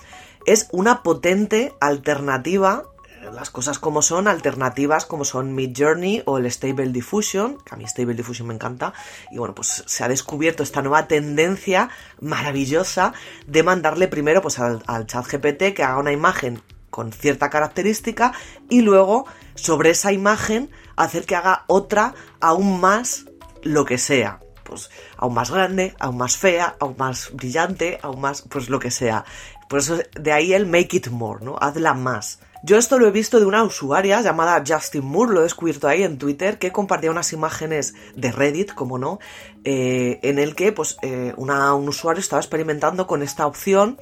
Es 0.46 0.68
una 0.74 1.02
potente 1.02 1.74
alternativa, 1.80 2.84
eh, 3.22 3.30
las 3.32 3.50
cosas 3.50 3.80
como 3.80 4.02
son, 4.02 4.28
alternativas 4.28 5.06
como 5.06 5.24
son 5.24 5.56
Mid 5.56 5.72
Journey 5.78 6.24
o 6.26 6.38
el 6.38 6.52
Stable 6.52 6.90
Diffusion, 6.90 7.58
que 7.64 7.74
a 7.74 7.78
mí 7.78 7.86
Stable 7.88 8.16
Diffusion 8.16 8.50
me 8.50 8.54
encanta, 8.54 8.94
y 9.32 9.38
bueno, 9.38 9.56
pues 9.56 9.86
se 9.86 10.04
ha 10.04 10.10
descubierto 10.10 10.62
esta 10.62 10.82
nueva 10.82 11.08
tendencia 11.08 11.90
maravillosa 12.20 13.14
de 13.48 13.64
mandarle 13.64 14.10
primero 14.10 14.42
pues 14.42 14.60
al, 14.60 14.84
al 14.88 15.08
chat 15.08 15.26
GPT 15.26 15.74
que 15.74 15.84
haga 15.84 16.00
una 16.00 16.12
imagen 16.12 16.62
con 16.90 17.14
cierta 17.14 17.50
característica 17.50 18.34
y 18.70 18.82
luego 18.82 19.26
sobre 19.56 19.92
esa 19.92 20.12
imagen 20.12 20.70
hacer 21.04 21.26
que 21.26 21.36
haga 21.36 21.66
otra 21.68 22.14
aún 22.40 22.80
más 22.80 23.26
lo 23.64 23.86
que 23.86 23.98
sea 23.98 24.40
pues 24.72 24.90
aún 25.18 25.34
más 25.34 25.52
grande, 25.52 25.96
aún 26.00 26.16
más 26.16 26.38
fea, 26.38 26.78
aún 26.80 26.96
más 26.98 27.30
brillante, 27.34 28.00
aún 28.02 28.22
más, 28.22 28.44
pues 28.44 28.70
lo 28.70 28.80
que 28.80 28.90
sea. 28.90 29.26
Por 29.68 29.80
eso 29.80 29.98
de 30.18 30.32
ahí 30.32 30.54
el 30.54 30.66
make 30.66 30.96
it 30.96 31.10
more, 31.10 31.44
¿no? 31.44 31.58
Hazla 31.60 31.94
más. 31.94 32.40
Yo 32.64 32.78
esto 32.78 33.00
lo 33.00 33.08
he 33.08 33.12
visto 33.12 33.40
de 33.40 33.46
una 33.46 33.64
usuaria 33.64 34.22
llamada 34.22 34.64
Justin 34.66 35.04
Moore, 35.04 35.34
lo 35.34 35.40
he 35.40 35.44
descubierto 35.44 35.88
ahí 35.88 36.04
en 36.04 36.18
Twitter, 36.18 36.60
que 36.60 36.72
compartía 36.72 37.10
unas 37.10 37.34
imágenes 37.34 37.96
de 38.16 38.32
Reddit, 38.32 38.74
como 38.74 38.98
no, 38.98 39.20
eh, 39.64 40.20
en 40.22 40.38
el 40.40 40.56
que 40.56 40.72
pues 40.72 40.98
eh, 41.02 41.34
un 41.38 41.50
usuario 41.90 42.22
estaba 42.22 42.40
experimentando 42.40 43.08
con 43.08 43.24
esta 43.24 43.48
opción 43.48 43.98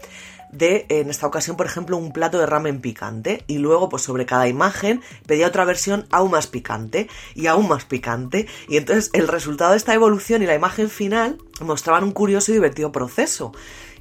de, 0.51 0.85
en 0.89 1.09
esta 1.09 1.27
ocasión, 1.27 1.57
por 1.57 1.65
ejemplo, 1.65 1.97
un 1.97 2.11
plato 2.11 2.39
de 2.39 2.45
ramen 2.45 2.81
picante. 2.81 3.43
Y 3.47 3.57
luego, 3.57 3.89
pues 3.89 4.03
sobre 4.03 4.25
cada 4.25 4.47
imagen, 4.47 5.01
pedía 5.25 5.47
otra 5.47 5.65
versión 5.65 6.05
aún 6.11 6.31
más 6.31 6.47
picante 6.47 7.09
y 7.35 7.47
aún 7.47 7.67
más 7.67 7.85
picante. 7.85 8.47
Y 8.67 8.77
entonces 8.77 9.09
el 9.13 9.27
resultado 9.27 9.71
de 9.71 9.77
esta 9.77 9.93
evolución 9.93 10.41
y 10.41 10.45
la 10.45 10.55
imagen 10.55 10.89
final 10.89 11.37
mostraban 11.61 12.03
un 12.03 12.11
curioso 12.11 12.51
y 12.51 12.55
divertido 12.55 12.91
proceso. 12.91 13.51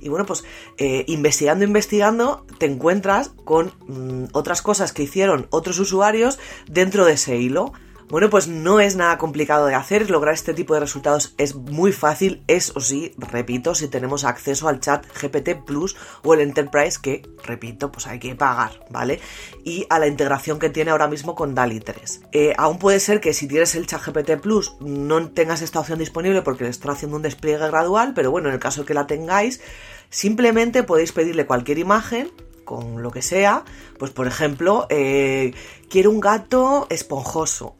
Y 0.00 0.08
bueno, 0.08 0.26
pues 0.26 0.44
eh, 0.76 1.04
investigando, 1.08 1.64
investigando, 1.64 2.46
te 2.58 2.66
encuentras 2.66 3.30
con 3.44 3.72
mm, 3.86 4.26
otras 4.32 4.62
cosas 4.62 4.92
que 4.92 5.02
hicieron 5.02 5.46
otros 5.50 5.78
usuarios 5.78 6.38
dentro 6.68 7.04
de 7.04 7.14
ese 7.14 7.36
hilo. 7.36 7.72
Bueno, 8.10 8.30
pues 8.30 8.48
no 8.48 8.80
es 8.80 8.96
nada 8.96 9.18
complicado 9.18 9.66
de 9.66 9.74
hacer, 9.74 10.10
lograr 10.10 10.32
este 10.32 10.54
tipo 10.54 10.72
de 10.72 10.80
resultados 10.80 11.34
es 11.36 11.54
muy 11.54 11.92
fácil, 11.92 12.42
eso 12.46 12.80
sí, 12.80 13.12
repito, 13.18 13.74
si 13.74 13.88
tenemos 13.88 14.24
acceso 14.24 14.66
al 14.66 14.80
chat 14.80 15.04
GPT 15.20 15.62
Plus 15.66 15.94
o 16.22 16.32
el 16.32 16.40
Enterprise, 16.40 16.98
que, 17.02 17.28
repito, 17.44 17.92
pues 17.92 18.06
hay 18.06 18.18
que 18.18 18.34
pagar, 18.34 18.86
¿vale? 18.88 19.20
Y 19.62 19.84
a 19.90 19.98
la 19.98 20.06
integración 20.06 20.58
que 20.58 20.70
tiene 20.70 20.90
ahora 20.90 21.06
mismo 21.06 21.34
con 21.34 21.54
DALI 21.54 21.80
3. 21.80 22.20
Eh, 22.32 22.54
aún 22.56 22.78
puede 22.78 22.98
ser 22.98 23.20
que 23.20 23.34
si 23.34 23.46
tienes 23.46 23.74
el 23.74 23.86
chat 23.86 24.02
GPT 24.02 24.40
Plus 24.40 24.76
no 24.80 25.28
tengas 25.28 25.60
esta 25.60 25.80
opción 25.80 25.98
disponible 25.98 26.40
porque 26.40 26.64
le 26.64 26.70
están 26.70 26.92
haciendo 26.92 27.18
un 27.18 27.22
despliegue 27.22 27.68
gradual, 27.68 28.14
pero 28.14 28.30
bueno, 28.30 28.48
en 28.48 28.54
el 28.54 28.60
caso 28.60 28.86
que 28.86 28.94
la 28.94 29.06
tengáis, 29.06 29.60
simplemente 30.08 30.82
podéis 30.82 31.12
pedirle 31.12 31.44
cualquier 31.44 31.76
imagen 31.76 32.30
con 32.68 33.02
lo 33.02 33.10
que 33.10 33.22
sea, 33.22 33.64
pues 33.98 34.10
por 34.10 34.26
ejemplo, 34.26 34.86
eh, 34.90 35.54
quiero 35.88 36.10
un 36.10 36.20
gato 36.20 36.86
esponjoso. 36.90 37.74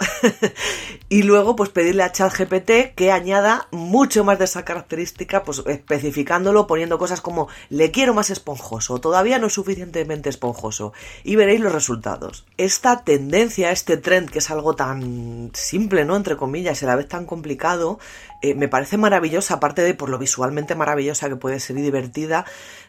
y 1.09 1.23
luego, 1.23 1.57
pues 1.57 1.71
pedirle 1.71 2.03
a 2.03 2.13
ChatGPT 2.13 2.95
que 2.95 3.13
añada 3.13 3.69
mucho 3.71 4.25
más 4.25 4.39
de 4.39 4.47
esa 4.47 4.65
característica, 4.65 5.43
pues 5.43 5.63
especificándolo, 5.67 6.67
poniendo 6.67 6.99
cosas 6.99 7.21
como 7.21 7.49
le 7.69 7.91
quiero 7.91 8.15
más 8.15 8.31
esponjoso, 8.31 8.99
todavía 9.01 9.39
no 9.39 9.47
es 9.49 9.53
suficientemente 9.53 10.29
esponjoso. 10.29 10.93
Y 11.25 11.37
veréis 11.37 11.61
los 11.61 11.73
resultados. 11.73 12.45
Esta 12.57 13.05
tendencia, 13.05 13.71
este 13.71 13.97
trend, 13.97 14.31
que 14.31 14.39
es 14.39 14.51
algo 14.51 14.75
tan 14.75 15.51
simple, 15.55 16.05
¿no? 16.05 16.17
Entre 16.17 16.37
comillas, 16.37 16.83
y 16.83 16.85
a 16.85 16.89
la 16.89 16.97
vez 16.97 17.09
tan 17.09 17.27
complicado, 17.27 17.99
eh, 18.41 18.55
me 18.55 18.69
parece 18.69 18.97
maravillosa, 18.99 19.55
aparte 19.55 19.83
de 19.83 19.95
por 19.95 20.09
lo 20.09 20.19
visualmente 20.19 20.75
maravillosa 20.75 21.29
que 21.29 21.37
puede 21.37 21.59
ser 21.59 21.77
y 21.79 21.83
divertida, 21.83 22.45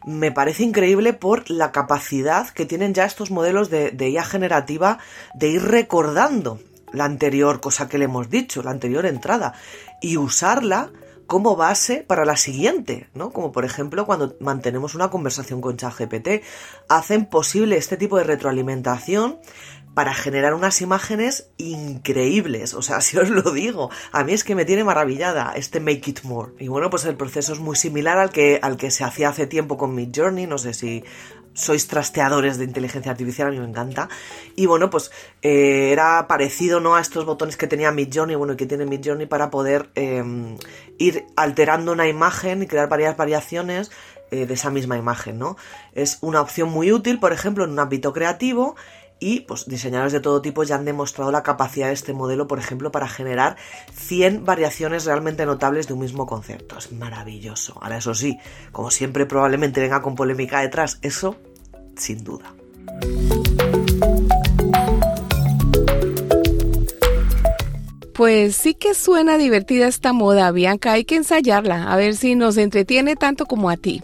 me 0.05 0.31
parece 0.31 0.63
increíble 0.63 1.13
por 1.13 1.49
la 1.49 1.71
capacidad 1.71 2.49
que 2.49 2.65
tienen 2.65 2.93
ya 2.93 3.05
estos 3.05 3.31
modelos 3.31 3.69
de, 3.69 3.91
de 3.91 4.09
IA 4.09 4.23
generativa 4.23 4.99
de 5.33 5.49
ir 5.49 5.63
recordando 5.63 6.59
la 6.91 7.05
anterior 7.05 7.61
cosa 7.61 7.87
que 7.87 7.97
le 7.97 8.05
hemos 8.05 8.29
dicho, 8.29 8.63
la 8.63 8.71
anterior 8.71 9.05
entrada, 9.05 9.53
y 10.01 10.17
usarla 10.17 10.91
como 11.27 11.55
base 11.55 12.03
para 12.07 12.25
la 12.25 12.35
siguiente, 12.35 13.07
¿no? 13.13 13.29
Como 13.29 13.51
por 13.51 13.63
ejemplo 13.63 14.07
cuando 14.07 14.35
mantenemos 14.39 14.95
una 14.95 15.11
conversación 15.11 15.61
con 15.61 15.77
ChatGPT, 15.77 16.43
hacen 16.89 17.27
posible 17.27 17.77
este 17.77 17.97
tipo 17.97 18.17
de 18.17 18.23
retroalimentación 18.23 19.37
para 19.93 20.13
generar 20.13 20.53
unas 20.53 20.81
imágenes 20.81 21.49
increíbles. 21.57 22.73
O 22.73 22.81
sea, 22.81 23.01
si 23.01 23.17
os 23.17 23.29
lo 23.29 23.51
digo, 23.51 23.89
a 24.11 24.23
mí 24.23 24.33
es 24.33 24.43
que 24.43 24.55
me 24.55 24.65
tiene 24.65 24.83
maravillada 24.83 25.53
este 25.55 25.79
Make 25.79 26.09
It 26.09 26.23
More. 26.23 26.53
Y 26.59 26.67
bueno, 26.67 26.89
pues 26.89 27.05
el 27.05 27.15
proceso 27.15 27.53
es 27.53 27.59
muy 27.59 27.75
similar 27.75 28.17
al 28.17 28.31
que, 28.31 28.59
al 28.61 28.77
que 28.77 28.89
se 28.89 29.03
hacía 29.03 29.29
hace 29.29 29.45
tiempo 29.45 29.77
con 29.77 29.93
Mid 29.93 30.09
Journey. 30.15 30.47
No 30.47 30.57
sé 30.57 30.73
si 30.73 31.03
sois 31.59 31.87
trasteadores 31.87 32.57
de 32.57 32.65
inteligencia 32.65 33.11
artificial, 33.11 33.49
a 33.49 33.51
mí 33.51 33.59
me 33.59 33.67
encanta. 33.67 34.09
Y 34.55 34.65
bueno, 34.65 34.89
pues 34.89 35.11
eh, 35.41 35.91
era 35.91 36.27
parecido 36.27 36.79
¿no? 36.79 36.95
a 36.95 37.01
estos 37.01 37.25
botones 37.25 37.57
que 37.57 37.67
tenía 37.67 37.91
Mid 37.91 38.09
Journey, 38.13 38.35
bueno, 38.35 38.55
que 38.55 38.65
tiene 38.65 38.85
Mid 38.85 39.01
Journey 39.03 39.27
para 39.27 39.49
poder 39.49 39.89
em, 39.95 40.57
ir 40.97 41.25
alterando 41.35 41.91
una 41.91 42.07
imagen 42.07 42.63
y 42.63 42.67
crear 42.67 42.89
varias 42.89 43.17
variaciones 43.17 43.91
eh, 44.31 44.45
de 44.45 44.53
esa 44.53 44.69
misma 44.69 44.97
imagen, 44.97 45.39
¿no? 45.39 45.57
Es 45.93 46.19
una 46.21 46.41
opción 46.41 46.69
muy 46.69 46.91
útil, 46.91 47.19
por 47.19 47.33
ejemplo, 47.33 47.63
en 47.63 47.71
un 47.71 47.79
ámbito 47.79 48.13
creativo 48.13 48.75
y 49.19 49.41
pues 49.41 49.65
diseñadores 49.67 50.13
de 50.13 50.21
todo 50.21 50.41
tipo 50.41 50.63
ya 50.63 50.75
han 50.75 50.85
demostrado 50.85 51.31
la 51.31 51.43
capacidad 51.43 51.87
de 51.87 51.93
este 51.93 52.13
modelo, 52.13 52.47
por 52.47 52.59
ejemplo, 52.59 52.91
para 52.91 53.07
generar 53.07 53.57
100 53.93 54.45
variaciones 54.45 55.05
realmente 55.05 55.45
notables 55.45 55.87
de 55.87 55.93
un 55.93 55.99
mismo 55.99 56.25
concepto. 56.25 56.77
Es 56.77 56.91
maravilloso. 56.91 57.77
Ahora 57.81 57.97
eso 57.97 58.13
sí, 58.15 58.39
como 58.71 58.91
siempre 58.91 59.25
probablemente 59.25 59.81
venga 59.81 60.01
con 60.01 60.15
polémica 60.15 60.61
detrás, 60.61 60.99
eso 61.01 61.37
sin 61.99 62.23
duda. 62.23 62.53
Pues 68.13 68.57
sí 68.57 68.73
que 68.73 68.95
suena 68.95 69.37
divertida 69.37 69.87
esta 69.87 70.11
moda, 70.11 70.51
Bianca. 70.51 70.91
Hay 70.91 71.05
que 71.05 71.15
ensayarla, 71.15 71.89
a 71.89 71.95
ver 71.95 72.17
si 72.17 72.35
nos 72.35 72.57
entretiene 72.57 73.15
tanto 73.15 73.45
como 73.45 73.69
a 73.69 73.77
ti. 73.77 74.03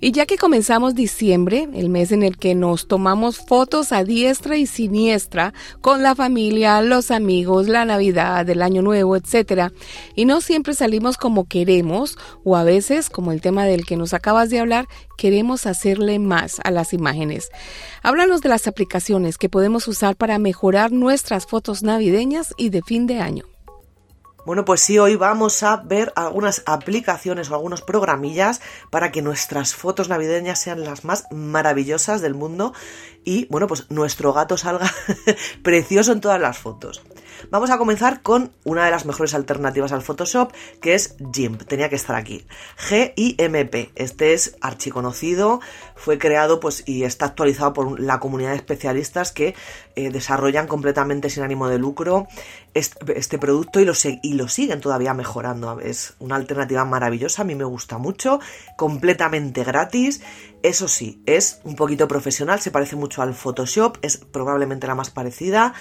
Y 0.00 0.12
ya 0.12 0.26
que 0.26 0.38
comenzamos 0.38 0.94
diciembre, 0.94 1.68
el 1.74 1.88
mes 1.88 2.12
en 2.12 2.22
el 2.22 2.36
que 2.36 2.54
nos 2.54 2.88
tomamos 2.88 3.38
fotos 3.38 3.92
a 3.92 4.04
diestra 4.04 4.56
y 4.56 4.66
siniestra 4.66 5.54
con 5.80 6.02
la 6.02 6.14
familia, 6.14 6.80
los 6.82 7.10
amigos, 7.10 7.68
la 7.68 7.84
Navidad, 7.84 8.48
el 8.48 8.62
Año 8.62 8.82
Nuevo, 8.82 9.16
etc. 9.16 9.72
Y 10.14 10.24
no 10.24 10.40
siempre 10.40 10.74
salimos 10.74 11.16
como 11.16 11.46
queremos, 11.46 12.18
o 12.44 12.56
a 12.56 12.64
veces, 12.64 13.10
como 13.10 13.32
el 13.32 13.40
tema 13.40 13.64
del 13.64 13.84
que 13.86 13.96
nos 13.96 14.14
acabas 14.14 14.50
de 14.50 14.60
hablar, 14.60 14.86
queremos 15.16 15.66
hacerle 15.66 16.18
más 16.18 16.60
a 16.64 16.70
las 16.70 16.92
imágenes. 16.92 17.50
Háblanos 18.02 18.42
de 18.42 18.48
las 18.48 18.66
aplicaciones 18.66 19.38
que 19.38 19.48
podemos 19.48 19.88
usar 19.88 20.16
para 20.16 20.38
mejorar 20.38 20.92
nuestras 20.92 21.46
fotos 21.46 21.82
navideñas 21.82 22.54
y 22.56 22.68
de 22.68 22.82
fin 22.82 23.06
de 23.06 23.20
año. 23.20 23.55
Bueno, 24.46 24.64
pues 24.64 24.80
sí, 24.80 24.96
hoy 24.96 25.16
vamos 25.16 25.64
a 25.64 25.78
ver 25.78 26.12
algunas 26.14 26.62
aplicaciones 26.66 27.50
o 27.50 27.54
algunos 27.56 27.82
programillas 27.82 28.60
para 28.90 29.10
que 29.10 29.20
nuestras 29.20 29.74
fotos 29.74 30.08
navideñas 30.08 30.60
sean 30.60 30.84
las 30.84 31.04
más 31.04 31.26
maravillosas 31.32 32.20
del 32.20 32.34
mundo 32.34 32.72
y, 33.24 33.46
bueno, 33.46 33.66
pues 33.66 33.90
nuestro 33.90 34.32
gato 34.32 34.56
salga 34.56 34.88
precioso 35.64 36.12
en 36.12 36.20
todas 36.20 36.40
las 36.40 36.58
fotos. 36.58 37.02
Vamos 37.50 37.70
a 37.70 37.78
comenzar 37.78 38.22
con 38.22 38.52
una 38.64 38.84
de 38.84 38.90
las 38.90 39.06
mejores 39.06 39.34
alternativas 39.34 39.92
al 39.92 40.02
Photoshop, 40.02 40.52
que 40.80 40.94
es 40.94 41.16
GIMP. 41.32 41.62
Tenía 41.62 41.88
que 41.88 41.94
estar 41.94 42.16
aquí. 42.16 42.46
G-I-M-P. 42.88 43.92
Este 43.94 44.32
es 44.32 44.56
archiconocido, 44.60 45.60
fue 45.94 46.18
creado 46.18 46.58
pues, 46.58 46.82
y 46.86 47.04
está 47.04 47.26
actualizado 47.26 47.72
por 47.72 48.00
la 48.00 48.18
comunidad 48.18 48.50
de 48.50 48.56
especialistas 48.56 49.32
que 49.32 49.54
eh, 49.94 50.10
desarrollan 50.10 50.66
completamente 50.66 51.30
sin 51.30 51.44
ánimo 51.44 51.68
de 51.68 51.78
lucro 51.78 52.26
este, 52.74 53.38
producto 53.38 53.80
y 53.80 53.84
lo, 53.84 53.92
y 54.22 54.34
lo 54.34 54.48
siguen 54.48 54.80
todavía 54.80 55.14
mejorando. 55.14 55.80
Es 55.80 56.14
una 56.18 56.36
alternativa 56.36 56.84
maravillosa, 56.84 57.42
a 57.42 57.44
mí 57.44 57.54
me 57.54 57.64
gusta 57.64 57.98
mucho, 57.98 58.40
completamente 58.76 59.64
gratis. 59.64 60.20
Eso 60.62 60.88
sí, 60.88 61.22
es 61.26 61.60
un 61.64 61.76
poquito 61.76 62.08
profesional, 62.08 62.60
se 62.60 62.70
parece 62.72 62.96
mucho 62.96 63.22
al 63.22 63.34
Photoshop, 63.34 63.98
es 64.02 64.16
probablemente 64.16 64.86
la 64.86 64.96
más 64.96 65.10
parecida 65.10 65.74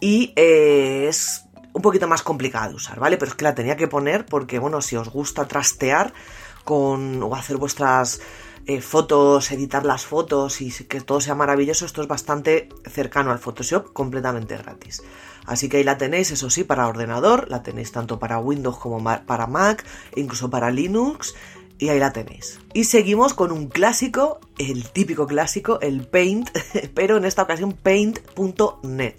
y 0.00 0.32
eh, 0.36 1.06
es 1.08 1.44
un 1.72 1.82
poquito 1.82 2.08
más 2.08 2.22
complicada 2.22 2.68
de 2.68 2.74
usar, 2.74 2.98
¿vale? 2.98 3.16
Pero 3.16 3.30
es 3.30 3.36
que 3.36 3.44
la 3.44 3.54
tenía 3.54 3.76
que 3.76 3.88
poner 3.88 4.24
porque, 4.24 4.58
bueno, 4.58 4.80
si 4.80 4.96
os 4.96 5.10
gusta 5.10 5.46
trastear 5.46 6.12
con 6.64 7.22
o 7.22 7.34
hacer 7.34 7.58
vuestras 7.58 8.20
eh, 8.66 8.80
fotos, 8.80 9.52
editar 9.52 9.84
las 9.84 10.04
fotos 10.04 10.60
y 10.60 10.70
que 10.72 11.00
todo 11.00 11.20
sea 11.20 11.34
maravilloso, 11.34 11.84
esto 11.86 12.02
es 12.02 12.08
bastante 12.08 12.68
cercano 12.84 13.30
al 13.30 13.38
Photoshop, 13.38 13.92
completamente 13.92 14.56
gratis. 14.56 15.02
Así 15.44 15.68
que 15.68 15.76
ahí 15.76 15.84
la 15.84 15.98
tenéis, 15.98 16.32
eso 16.32 16.50
sí, 16.50 16.64
para 16.64 16.88
ordenador, 16.88 17.48
la 17.48 17.62
tenéis 17.62 17.92
tanto 17.92 18.18
para 18.18 18.38
Windows 18.38 18.78
como 18.78 19.02
para 19.04 19.46
Mac, 19.46 19.84
incluso 20.16 20.50
para 20.50 20.70
Linux, 20.70 21.34
y 21.78 21.90
ahí 21.90 22.00
la 22.00 22.12
tenéis. 22.12 22.58
Y 22.74 22.84
seguimos 22.84 23.34
con 23.34 23.52
un 23.52 23.68
clásico, 23.68 24.40
el 24.58 24.90
típico 24.90 25.26
clásico, 25.26 25.78
el 25.80 26.06
Paint, 26.06 26.50
pero 26.94 27.16
en 27.16 27.24
esta 27.24 27.42
ocasión 27.42 27.72
paint.net. 27.72 29.14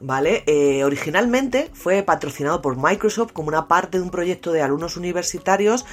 ¿vale? 0.00 0.42
Eh, 0.46 0.82
originalmente 0.84 1.70
fue 1.74 2.02
patrocinado 2.02 2.62
por 2.62 2.76
Microsoft 2.76 3.32
como 3.32 3.48
una 3.48 3.68
parte 3.68 3.98
de 3.98 4.04
un 4.04 4.10
proyecto 4.10 4.52
de 4.52 4.62
alumnos 4.62 4.96
universitarios 4.96 5.84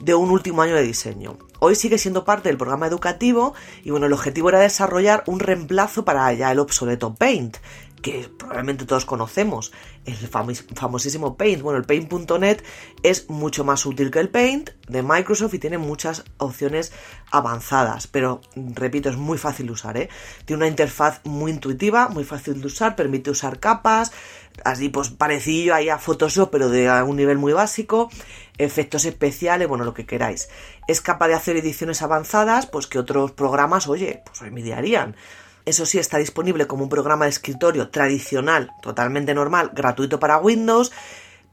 de 0.00 0.14
un 0.14 0.30
último 0.30 0.62
año 0.62 0.74
de 0.74 0.82
diseño. 0.82 1.36
Hoy 1.58 1.74
sigue 1.74 1.98
siendo 1.98 2.24
parte 2.24 2.48
del 2.48 2.56
programa 2.56 2.86
educativo 2.86 3.54
y 3.84 3.90
bueno, 3.90 4.06
el 4.06 4.14
objetivo 4.14 4.48
era 4.48 4.60
desarrollar 4.60 5.22
un 5.26 5.40
reemplazo 5.40 6.04
para 6.04 6.32
ya 6.32 6.50
el 6.50 6.58
obsoleto 6.58 7.14
Paint, 7.14 7.58
que 8.02 8.30
probablemente 8.38 8.86
todos 8.86 9.04
conocemos, 9.04 9.72
el 10.04 10.16
famosísimo 10.16 11.36
Paint. 11.36 11.62
Bueno, 11.62 11.78
el 11.78 11.84
Paint.net 11.84 12.62
es 13.02 13.28
mucho 13.28 13.64
más 13.64 13.84
útil 13.86 14.10
que 14.10 14.20
el 14.20 14.28
Paint 14.28 14.70
de 14.88 15.02
Microsoft 15.02 15.54
y 15.54 15.58
tiene 15.58 15.78
muchas 15.78 16.24
opciones 16.38 16.92
avanzadas, 17.30 18.06
pero 18.06 18.40
repito, 18.56 19.10
es 19.10 19.16
muy 19.16 19.38
fácil 19.38 19.66
de 19.66 19.72
usar, 19.72 19.96
¿eh? 19.96 20.08
Tiene 20.44 20.58
una 20.58 20.68
interfaz 20.68 21.20
muy 21.24 21.50
intuitiva, 21.52 22.08
muy 22.08 22.24
fácil 22.24 22.60
de 22.60 22.66
usar, 22.66 22.96
permite 22.96 23.30
usar 23.30 23.60
capas, 23.60 24.12
así 24.64 24.88
pues 24.88 25.10
parecido 25.10 25.74
ahí 25.74 25.88
a 25.88 25.98
Photoshop, 25.98 26.50
pero 26.50 26.68
de 26.68 26.90
un 27.02 27.16
nivel 27.16 27.38
muy 27.38 27.52
básico, 27.52 28.10
efectos 28.58 29.04
especiales, 29.04 29.68
bueno, 29.68 29.84
lo 29.84 29.94
que 29.94 30.06
queráis. 30.06 30.48
Es 30.88 31.00
capaz 31.00 31.28
de 31.28 31.34
hacer 31.34 31.56
ediciones 31.56 32.02
avanzadas, 32.02 32.66
pues 32.66 32.86
que 32.86 32.98
otros 32.98 33.32
programas, 33.32 33.86
oye, 33.88 34.22
pues 34.24 34.40
envidiarían. 34.42 35.16
Eso 35.64 35.86
sí, 35.86 35.98
está 35.98 36.18
disponible 36.18 36.66
como 36.66 36.84
un 36.84 36.88
programa 36.88 37.26
de 37.26 37.30
escritorio 37.30 37.90
tradicional, 37.90 38.70
totalmente 38.82 39.34
normal, 39.34 39.70
gratuito 39.74 40.18
para 40.18 40.38
Windows, 40.38 40.92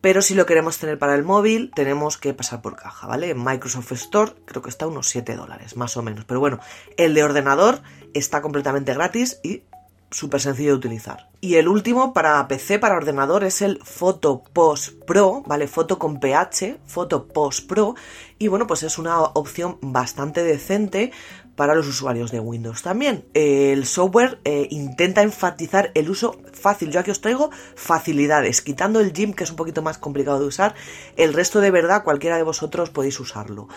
pero 0.01 0.21
si 0.21 0.35
lo 0.35 0.45
queremos 0.45 0.77
tener 0.77 0.99
para 0.99 1.15
el 1.15 1.23
móvil 1.23 1.71
tenemos 1.75 2.17
que 2.17 2.33
pasar 2.33 2.61
por 2.61 2.75
caja, 2.75 3.07
¿vale? 3.07 3.31
En 3.31 3.43
Microsoft 3.43 3.91
Store 3.93 4.33
creo 4.45 4.61
que 4.61 4.69
está 4.69 4.87
unos 4.87 5.09
7 5.09 5.35
dólares, 5.35 5.75
más 5.75 5.97
o 5.97 6.03
menos. 6.03 6.25
Pero 6.25 6.39
bueno, 6.39 6.59
el 6.97 7.13
de 7.13 7.23
ordenador 7.23 7.81
está 8.13 8.41
completamente 8.41 8.93
gratis 8.93 9.39
y 9.43 9.63
súper 10.11 10.41
sencillo 10.41 10.71
de 10.71 10.77
utilizar. 10.77 11.29
Y 11.39 11.55
el 11.55 11.67
último 11.67 12.13
para 12.13 12.47
PC, 12.47 12.79
para 12.79 12.97
ordenador, 12.97 13.43
es 13.43 13.61
el 13.61 13.79
Photo 13.83 14.43
Post 14.53 15.03
Pro, 15.05 15.43
¿vale? 15.45 15.67
Foto 15.67 15.99
con 15.99 16.19
PH, 16.19 16.79
Photo 16.85 17.27
Post 17.27 17.67
Pro. 17.67 17.95
Y 18.39 18.47
bueno, 18.47 18.65
pues 18.67 18.83
es 18.83 18.97
una 18.97 19.21
opción 19.21 19.77
bastante 19.81 20.43
decente 20.43 21.11
para 21.57 21.73
los 21.73 21.87
usuarios 21.87 22.31
de 22.31 22.39
Windows 22.39 22.83
también. 22.83 23.25
El 23.33 23.85
software 23.85 24.39
eh, 24.45 24.67
intenta 24.69 25.23
enfatizar 25.23 25.91
el 25.95 26.09
uso 26.09 26.39
fácil. 26.53 26.91
Yo 26.91 26.99
aquí 26.99 27.11
os 27.11 27.19
traigo 27.19 27.49
facilidades, 27.75 28.61
quitando 28.61 28.99
el 28.99 29.11
GIMP 29.11 29.35
que 29.35 29.43
es 29.43 29.49
un 29.49 29.55
poquito 29.55 29.81
más 29.81 29.97
complicado 29.97 30.39
de 30.39 30.45
usar, 30.45 30.75
el 31.17 31.33
resto 31.33 31.59
de 31.59 31.71
verdad 31.71 32.03
cualquiera 32.03 32.37
de 32.37 32.43
vosotros 32.43 32.91
podéis 32.91 33.19
usarlo. 33.19 33.67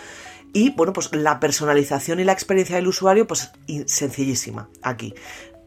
Y 0.53 0.71
bueno, 0.71 0.93
pues 0.93 1.13
la 1.13 1.39
personalización 1.39 2.19
y 2.19 2.23
la 2.23 2.33
experiencia 2.33 2.75
del 2.75 2.87
usuario, 2.87 3.25
pues 3.25 3.51
sencillísima 3.85 4.69
aquí. 4.81 5.13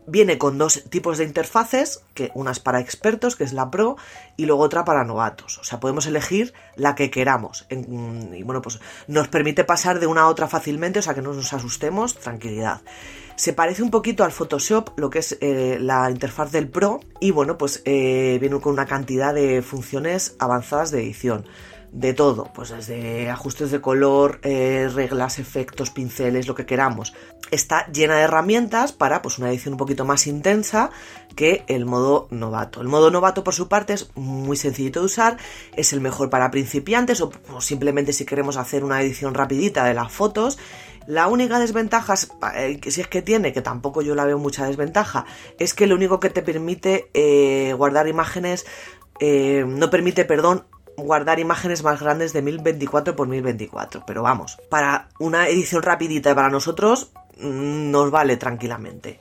Viene 0.07 0.37
con 0.37 0.59
dos 0.59 0.85
tipos 0.91 1.19
de 1.19 1.25
interfaces, 1.25 2.03
que 2.13 2.31
una 2.35 2.51
es 2.51 2.61
para 2.61 2.81
expertos, 2.81 3.37
que 3.37 3.45
es 3.45 3.53
la 3.53 3.71
Pro, 3.71 3.97
y 4.37 4.45
luego 4.45 4.63
otra 4.63 4.85
para 4.85 5.05
novatos. 5.05 5.59
O 5.59 5.65
sea, 5.65 5.81
podemos 5.81 6.07
elegir 6.07 6.53
la 6.77 6.95
que 6.95 7.11
queramos. 7.11 7.67
y 7.71 8.43
bueno, 8.43 8.61
pues 8.61 8.81
nos 9.07 9.29
permite 9.29 9.65
pasar 9.65 10.01
de 10.01 10.07
una 10.07 10.23
a 10.23 10.29
otra 10.29 10.47
fácilmente, 10.47 10.99
o 10.99 11.03
sea 11.03 11.15
que 11.15 11.23
no 11.23 11.33
nos 11.33 11.53
asustemos, 11.53 12.19
tranquilidad. 12.19 12.83
Se 13.37 13.53
parece 13.53 13.83
un 13.83 13.91
poquito 13.91 14.25
al 14.25 14.31
Photoshop, 14.31 14.91
lo 14.97 15.11
que 15.11 15.19
es 15.19 15.39
eh, 15.41 15.79
la 15.81 16.11
interfaz 16.11 16.53
del 16.53 16.69
Pro, 16.69 17.01
y 17.19 17.31
bueno, 17.31 17.59
pues 17.59 17.83
eh, 17.85 18.39
viene 18.41 18.61
con 18.61 18.75
una 18.75 18.87
cantidad 18.87 19.35
de 19.35 19.63
funciones 19.63 20.37
avanzadas 20.39 20.91
de 20.91 21.03
edición 21.03 21.45
de 21.95 22.13
todo, 22.13 22.51
pues 22.53 22.71
desde 22.71 23.31
ajustes 23.31 23.71
de 23.71 23.81
color, 23.81 24.41
eh, 24.43 24.91
reglas, 24.93 25.39
efectos, 25.39 25.91
pinceles, 25.91 26.49
lo 26.49 26.57
que 26.57 26.67
queramos. 26.67 27.15
Está 27.53 27.87
llena 27.93 28.17
de 28.17 28.23
herramientas 28.23 28.91
para 28.93 29.23
pues 29.23 29.39
una 29.39 29.49
edición 29.49 29.75
un 29.75 29.79
poquito 29.79 30.05
más 30.05 30.27
intensa 30.27 30.91
que 31.37 31.63
el 31.69 31.87
modo 31.87 32.27
novato. 32.33 32.81
El 32.81 32.89
modo 32.89 33.13
novato 33.13 33.45
por 33.45 33.55
su 33.55 33.69
parte 33.69 33.93
es 33.93 34.11
muy 34.17 34.57
sencillito 34.57 35.01
de 35.01 35.07
usar, 35.07 35.37
es 35.77 35.93
el 35.93 36.01
mejor 36.01 36.31
para 36.31 36.51
principiantes 36.51 37.21
o, 37.21 37.31
simplemente 37.61 38.13
si 38.13 38.27
queremos 38.27 38.57
hacer 38.57 38.83
una 38.83 39.01
edición 39.01 39.33
rapidita 39.33 39.85
de 39.85 39.95
las 39.95 40.11
fotos. 40.11 40.59
La 41.07 41.29
única 41.29 41.61
desventaja, 41.61 42.15
eh, 42.57 42.81
si 42.89 43.03
es 43.03 43.07
que 43.07 43.23
tiene, 43.23 43.53
que 43.53 43.63
tampoco 43.63 44.03
yo 44.03 44.17
la 44.17 44.25
veo 44.25 44.39
mucha 44.39 44.67
desventaja, 44.67 45.27
es 45.61 45.75
que 45.75 45.87
lo 45.87 45.95
único 45.95 46.19
que 46.19 46.31
te 46.31 46.43
permite 46.43 47.09
eh, 47.15 47.73
guardar 47.75 48.09
imágenes 48.09 48.67
no 49.21 49.91
permite, 49.91 50.25
perdón, 50.25 50.65
guardar 50.97 51.39
imágenes 51.39 51.83
más 51.83 52.01
grandes 52.01 52.33
de 52.33 52.43
1024 52.43 53.17
por 53.17 53.29
1024. 53.29 54.05
Pero 54.07 54.23
vamos, 54.23 54.59
para 54.69 55.09
una 55.19 55.49
edición 55.49 55.83
rapidita 55.83 56.35
para 56.35 56.51
nosotros 56.51 57.13
mm, 57.39 57.91
nos 57.91 58.11
vale 58.11 58.37
tranquilamente. 58.37 59.21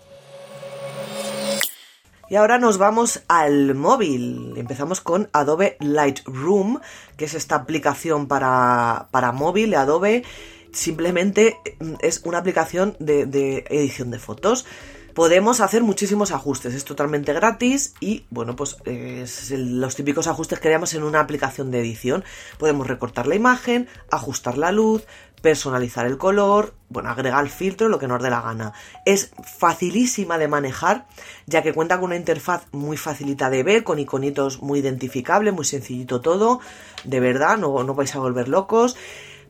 Y 2.29 2.35
ahora 2.35 2.57
nos 2.57 2.77
vamos 2.77 3.21
al 3.27 3.75
móvil. 3.75 4.53
Empezamos 4.57 5.01
con 5.01 5.29
Adobe 5.33 5.77
Lightroom, 5.79 6.79
que 7.15 7.25
es 7.25 7.33
esta 7.33 7.55
aplicación 7.55 8.27
para, 8.27 9.07
para 9.11 9.31
móvil 9.31 9.71
de 9.71 9.75
Adobe. 9.75 10.23
Simplemente 10.71 11.57
mm, 11.79 11.95
es 11.99 12.21
una 12.25 12.39
aplicación 12.39 12.95
de, 12.99 13.25
de 13.25 13.65
edición 13.69 14.09
de 14.09 14.19
fotos 14.19 14.65
podemos 15.13 15.61
hacer 15.61 15.83
muchísimos 15.83 16.31
ajustes, 16.31 16.73
es 16.73 16.85
totalmente 16.85 17.33
gratis 17.33 17.93
y 17.99 18.25
bueno, 18.29 18.55
pues 18.55 18.77
es 18.85 19.51
los 19.51 19.95
típicos 19.95 20.27
ajustes 20.27 20.59
que 20.59 20.67
haríamos 20.67 20.93
en 20.93 21.03
una 21.03 21.19
aplicación 21.19 21.71
de 21.71 21.79
edición. 21.79 22.23
Podemos 22.57 22.87
recortar 22.87 23.27
la 23.27 23.35
imagen, 23.35 23.87
ajustar 24.11 24.57
la 24.57 24.71
luz, 24.71 25.03
personalizar 25.41 26.05
el 26.05 26.17
color, 26.17 26.73
bueno, 26.89 27.09
agregar 27.09 27.47
filtro, 27.49 27.89
lo 27.89 27.99
que 27.99 28.07
nos 28.07 28.23
dé 28.23 28.29
la 28.29 28.41
gana. 28.41 28.73
Es 29.05 29.31
facilísima 29.57 30.37
de 30.37 30.47
manejar, 30.47 31.05
ya 31.45 31.61
que 31.61 31.73
cuenta 31.73 31.97
con 31.97 32.05
una 32.05 32.15
interfaz 32.15 32.65
muy 32.71 32.97
facilita 32.97 33.49
de 33.49 33.63
ver, 33.63 33.83
con 33.83 33.99
iconitos 33.99 34.61
muy 34.61 34.79
identificables, 34.79 35.53
muy 35.53 35.65
sencillito 35.65 36.21
todo, 36.21 36.61
de 37.03 37.19
verdad, 37.19 37.57
no, 37.57 37.83
no 37.83 37.93
vais 37.93 38.15
a 38.15 38.19
volver 38.19 38.47
locos. 38.47 38.95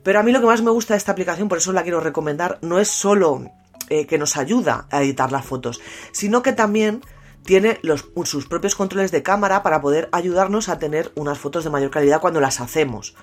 Pero 0.02 0.20
a 0.20 0.22
mí 0.22 0.32
lo 0.32 0.40
que 0.40 0.46
más 0.46 0.62
me 0.62 0.70
gusta 0.70 0.94
de 0.94 0.98
esta 0.98 1.12
aplicación, 1.12 1.48
por 1.48 1.58
eso 1.58 1.72
la 1.72 1.82
quiero 1.82 2.00
recomendar, 2.00 2.58
no 2.60 2.78
es 2.78 2.88
solo 2.88 3.50
eh, 3.94 4.06
que 4.06 4.18
nos 4.18 4.36
ayuda 4.36 4.88
a 4.90 5.02
editar 5.02 5.30
las 5.30 5.44
fotos, 5.44 5.80
sino 6.10 6.42
que 6.42 6.52
también 6.52 7.00
tiene 7.44 7.78
sus 8.24 8.46
propios 8.46 8.74
controles 8.74 9.12
de 9.12 9.22
cámara 9.22 9.62
para 9.62 9.80
poder 9.80 10.08
ayudarnos 10.10 10.68
a 10.68 10.80
tener 10.80 11.12
unas 11.14 11.38
fotos 11.38 11.62
de 11.62 11.70
mayor 11.70 11.92
calidad 11.92 12.20
cuando 12.20 12.40
las 12.40 12.60
hacemos. 12.60 13.14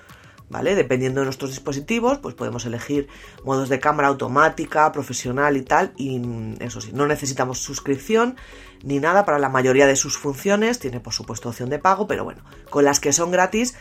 ¿Vale? 0.48 0.74
Dependiendo 0.74 1.20
de 1.20 1.26
nuestros 1.26 1.50
dispositivos, 1.50 2.18
pues 2.18 2.34
podemos 2.34 2.64
elegir 2.64 3.08
modos 3.44 3.68
de 3.68 3.80
cámara 3.80 4.08
automática, 4.08 4.90
profesional 4.92 5.58
y 5.58 5.62
tal. 5.62 5.92
Y 5.96 6.18
mm, 6.18 6.56
eso 6.60 6.80
sí, 6.80 6.90
no 6.94 7.06
necesitamos 7.06 7.58
suscripción 7.58 8.36
ni 8.82 8.98
nada 8.98 9.26
para 9.26 9.38
la 9.38 9.50
mayoría 9.50 9.86
de 9.86 9.96
sus 9.96 10.16
funciones. 10.16 10.78
Tiene 10.78 11.00
por 11.00 11.12
supuesto 11.12 11.50
opción 11.50 11.68
de 11.68 11.78
pago, 11.78 12.06
pero 12.06 12.24
bueno, 12.24 12.44
con 12.70 12.84
las 12.84 12.98
que 12.98 13.12
son 13.12 13.30
gratis, 13.30 13.74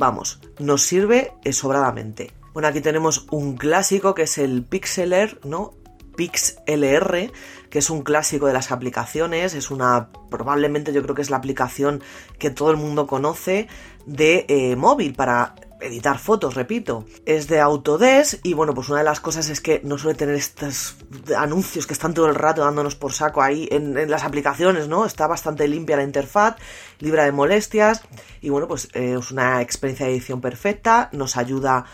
vamos, 0.00 0.40
nos 0.58 0.82
sirve 0.82 1.32
sobradamente. 1.52 2.32
Bueno, 2.52 2.68
aquí 2.68 2.80
tenemos 2.80 3.26
un 3.30 3.56
clásico 3.56 4.14
que 4.14 4.22
es 4.22 4.38
el 4.38 4.64
Pixeler, 4.64 5.40
¿no? 5.44 5.74
PixLR, 6.16 7.32
que 7.70 7.78
es 7.78 7.90
un 7.90 8.02
clásico 8.02 8.46
de 8.46 8.52
las 8.52 8.70
aplicaciones, 8.70 9.54
es 9.54 9.70
una, 9.70 10.10
probablemente 10.30 10.92
yo 10.92 11.02
creo 11.02 11.14
que 11.14 11.22
es 11.22 11.30
la 11.30 11.36
aplicación 11.36 12.02
que 12.38 12.50
todo 12.50 12.70
el 12.70 12.76
mundo 12.76 13.06
conoce 13.06 13.68
de 14.06 14.46
eh, 14.48 14.76
móvil 14.76 15.14
para 15.14 15.54
editar 15.84 16.18
fotos, 16.18 16.54
repito. 16.54 17.04
Es 17.26 17.46
de 17.48 17.60
Autodesk 17.60 18.40
y 18.42 18.54
bueno, 18.54 18.74
pues 18.74 18.88
una 18.88 18.98
de 18.98 19.04
las 19.04 19.20
cosas 19.20 19.48
es 19.48 19.60
que 19.60 19.80
no 19.84 19.98
suele 19.98 20.16
tener 20.16 20.34
estos 20.34 20.96
anuncios 21.36 21.86
que 21.86 21.92
están 21.92 22.14
todo 22.14 22.26
el 22.26 22.34
rato 22.34 22.62
dándonos 22.62 22.96
por 22.96 23.12
saco 23.12 23.42
ahí 23.42 23.68
en, 23.70 24.10
las 24.10 24.24
aplicaciones, 24.24 24.88
¿no? 24.88 25.04
Está 25.04 25.26
bastante 25.26 25.68
limpia 25.68 25.96
la 25.96 26.02
interfaz, 26.02 26.56
libre 27.00 27.22
de 27.24 27.32
molestias 27.32 28.02
y 28.40 28.48
bueno, 28.48 28.66
pues 28.66 28.88
eh, 28.94 29.16
es 29.18 29.30
una 29.30 29.60
experiencia 29.62 30.06
de 30.06 30.12
edición 30.12 30.40
perfecta, 30.40 31.10
nos 31.12 31.36
ayuda 31.36 31.84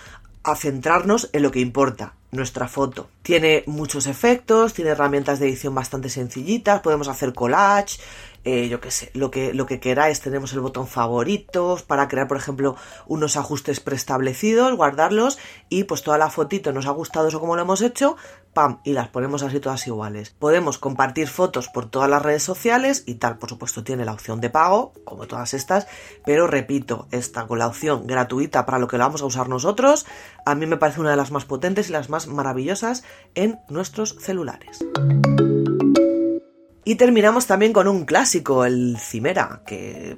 a 0.43 0.57
centrarnos 0.57 1.29
en 1.33 1.43
lo 1.43 1.51
que 1.51 1.61
importa, 1.61 2.15
nuestra 2.31 2.69
foto. 2.69 3.09
Tiene 3.23 3.65
muchos 3.67 4.07
efectos, 4.07 4.75
tiene 4.75 4.93
herramientas 4.93 5.39
de 5.39 5.49
edición 5.49 5.75
bastante 5.75 6.09
sencillitas, 6.09 6.81
podemos 6.81 7.09
hacer 7.09 7.33
collage, 7.35 7.99
eh, 8.45 8.69
yo 8.69 8.81
qué 8.81 8.91
sé, 8.91 9.11
lo 9.15 9.31
que, 9.31 9.53
lo 9.53 9.67
que 9.67 9.81
queráis. 9.81 10.21
Tenemos 10.21 10.53
el 10.53 10.61
botón 10.61 10.87
favoritos 10.87 11.83
para 11.83 12.09
crear, 12.09 12.29
por 12.29 12.37
ejemplo, 12.37 12.77
unos 13.07 13.37
ajustes 13.37 13.81
preestablecidos, 13.81 14.77
guardarlos 14.77 15.39
y 15.69 15.85
pues 15.85 16.03
toda 16.03 16.19
la 16.19 16.31
fotito 16.31 16.73
nos 16.73 16.87
ha 16.87 16.91
gustado 16.91 17.29
eso 17.29 17.41
como 17.41 17.57
lo 17.57 17.63
hemos 17.63 17.83
hecho, 17.83 18.17
pam, 18.55 18.81
y 18.85 18.93
las 18.93 19.09
ponemos 19.09 19.43
así 19.43 19.61
todas 19.61 19.87
iguales. 19.87 20.31
Podemos 20.31 20.79
compartir 20.79 21.29
fotos 21.29 21.69
por 21.69 21.91
todas 21.91 22.09
las 22.09 22.23
redes 22.23 22.43
sociales 22.43 23.05
y 23.07 23.15
tal, 23.15 23.39
por 23.39 23.51
supuesto 23.51 23.85
tiene 23.85 24.05
la 24.05 24.13
opción 24.13 24.41
de 24.41 24.51
pago, 24.51 24.93
como 25.05 25.27
todas 25.27 25.55
estas, 25.55 25.87
pero 26.25 26.47
repito, 26.47 27.07
esta 27.11 27.47
con 27.47 27.59
la 27.59 27.67
opción 27.67 28.07
gratuita 28.07 28.67
para 28.67 28.79
lo 28.79 28.89
que 28.89 28.99
la 28.99 29.05
vamos 29.05 29.23
a 29.23 29.27
usar 29.27 29.49
nosotros, 29.49 30.07
a 30.47 30.55
mí 30.55 30.67
me 30.67 30.77
parece 30.77 31.01
una 31.01 31.11
de 31.11 31.17
las 31.17 31.31
más 31.31 31.45
potentes 31.45 31.89
y 31.89 31.93
las 31.93 32.09
más 32.09 32.27
maravillosas 32.27 33.05
en 33.35 33.61
nuestros 33.69 34.17
celulares. 34.19 34.79
Y 36.91 36.97
terminamos 36.97 37.47
también 37.47 37.73
con 37.73 37.87
un 37.87 38.05
clásico, 38.05 38.65
el 38.65 38.97
Cimera, 38.99 39.63
que 39.65 40.17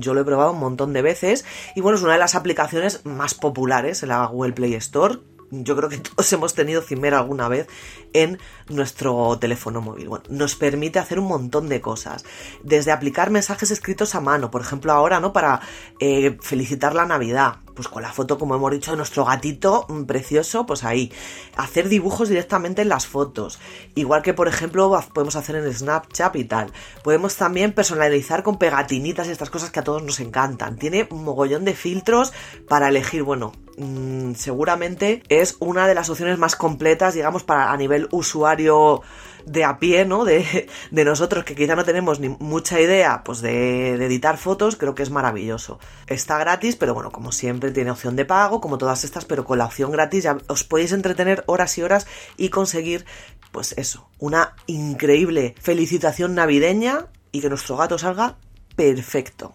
yo 0.00 0.12
lo 0.12 0.20
he 0.20 0.24
probado 0.26 0.52
un 0.52 0.60
montón 0.60 0.92
de 0.92 1.00
veces 1.00 1.46
y 1.74 1.80
bueno, 1.80 1.96
es 1.96 2.04
una 2.04 2.12
de 2.12 2.18
las 2.18 2.34
aplicaciones 2.34 3.06
más 3.06 3.32
populares 3.32 4.02
en 4.02 4.10
la 4.10 4.26
Google 4.26 4.52
Play 4.52 4.74
Store, 4.74 5.18
yo 5.50 5.76
creo 5.76 5.88
que 5.88 5.98
todos 5.98 6.32
hemos 6.32 6.54
tenido 6.54 6.82
Cimera 6.82 7.18
alguna 7.18 7.48
vez 7.48 7.68
en 8.12 8.38
nuestro 8.68 9.38
teléfono 9.38 9.80
móvil. 9.80 10.08
Bueno, 10.08 10.24
nos 10.28 10.56
permite 10.56 10.98
hacer 10.98 11.18
un 11.18 11.26
montón 11.26 11.68
de 11.68 11.80
cosas. 11.80 12.24
Desde 12.62 12.92
aplicar 12.92 13.30
mensajes 13.30 13.70
escritos 13.70 14.14
a 14.14 14.20
mano, 14.20 14.50
por 14.50 14.60
ejemplo 14.60 14.92
ahora, 14.92 15.20
¿no? 15.20 15.32
Para 15.32 15.60
eh, 16.00 16.36
felicitar 16.40 16.94
la 16.94 17.06
Navidad. 17.06 17.56
Pues 17.80 17.88
con 17.88 18.02
la 18.02 18.12
foto, 18.12 18.38
como 18.38 18.54
hemos 18.54 18.72
dicho, 18.72 18.90
de 18.90 18.98
nuestro 18.98 19.24
gatito 19.24 19.86
mm, 19.88 20.02
precioso, 20.02 20.66
pues 20.66 20.84
ahí. 20.84 21.10
Hacer 21.56 21.88
dibujos 21.88 22.28
directamente 22.28 22.82
en 22.82 22.90
las 22.90 23.06
fotos. 23.06 23.58
Igual 23.94 24.20
que, 24.20 24.34
por 24.34 24.48
ejemplo, 24.48 25.02
podemos 25.14 25.34
hacer 25.34 25.56
en 25.56 25.72
Snapchat 25.72 26.36
y 26.36 26.44
tal. 26.44 26.72
Podemos 27.02 27.36
también 27.36 27.72
personalizar 27.72 28.42
con 28.42 28.58
pegatinitas 28.58 29.28
y 29.28 29.30
estas 29.30 29.48
cosas 29.48 29.70
que 29.70 29.80
a 29.80 29.84
todos 29.84 30.02
nos 30.02 30.20
encantan. 30.20 30.76
Tiene 30.76 31.08
un 31.10 31.24
mogollón 31.24 31.64
de 31.64 31.72
filtros 31.72 32.34
para 32.68 32.88
elegir, 32.88 33.22
bueno, 33.22 33.52
Mm, 33.80 34.34
seguramente 34.34 35.22
es 35.30 35.56
una 35.58 35.86
de 35.86 35.94
las 35.94 36.10
opciones 36.10 36.36
más 36.36 36.54
completas, 36.54 37.14
digamos, 37.14 37.44
para 37.44 37.72
a 37.72 37.76
nivel 37.78 38.08
usuario 38.10 39.00
de 39.46 39.64
a 39.64 39.78
pie, 39.78 40.04
¿no? 40.04 40.24
De, 40.24 40.68
nosotros 40.90 41.44
que 41.44 41.54
quizá 41.54 41.74
no 41.76 41.84
tenemos 41.84 42.20
ni 42.20 42.28
mucha 42.28 42.80
idea, 42.80 43.22
pues 43.24 43.40
de, 43.40 43.96
de, 43.98 44.06
editar 44.06 44.38
fotos, 44.38 44.76
creo 44.76 44.94
que 44.94 45.02
es 45.02 45.10
maravilloso. 45.10 45.78
Está 46.06 46.38
gratis, 46.38 46.76
pero 46.76 46.94
bueno, 46.94 47.10
como 47.10 47.32
siempre 47.32 47.70
tiene 47.70 47.90
opción 47.90 48.16
de 48.16 48.24
pago, 48.24 48.60
como 48.60 48.78
todas 48.78 49.04
estas, 49.04 49.24
pero 49.24 49.44
con 49.44 49.58
la 49.58 49.66
opción 49.66 49.90
gratis 49.90 50.24
ya 50.24 50.38
os 50.48 50.64
podéis 50.64 50.92
entretener 50.92 51.44
horas 51.46 51.76
y 51.78 51.82
horas 51.82 52.06
y 52.36 52.48
conseguir, 52.50 53.04
pues 53.52 53.72
eso, 53.76 54.08
una 54.18 54.54
increíble 54.66 55.54
felicitación 55.60 56.34
navideña 56.34 57.06
y 57.32 57.40
que 57.40 57.48
nuestro 57.48 57.76
gato 57.76 57.98
salga 57.98 58.36
perfecto. 58.76 59.54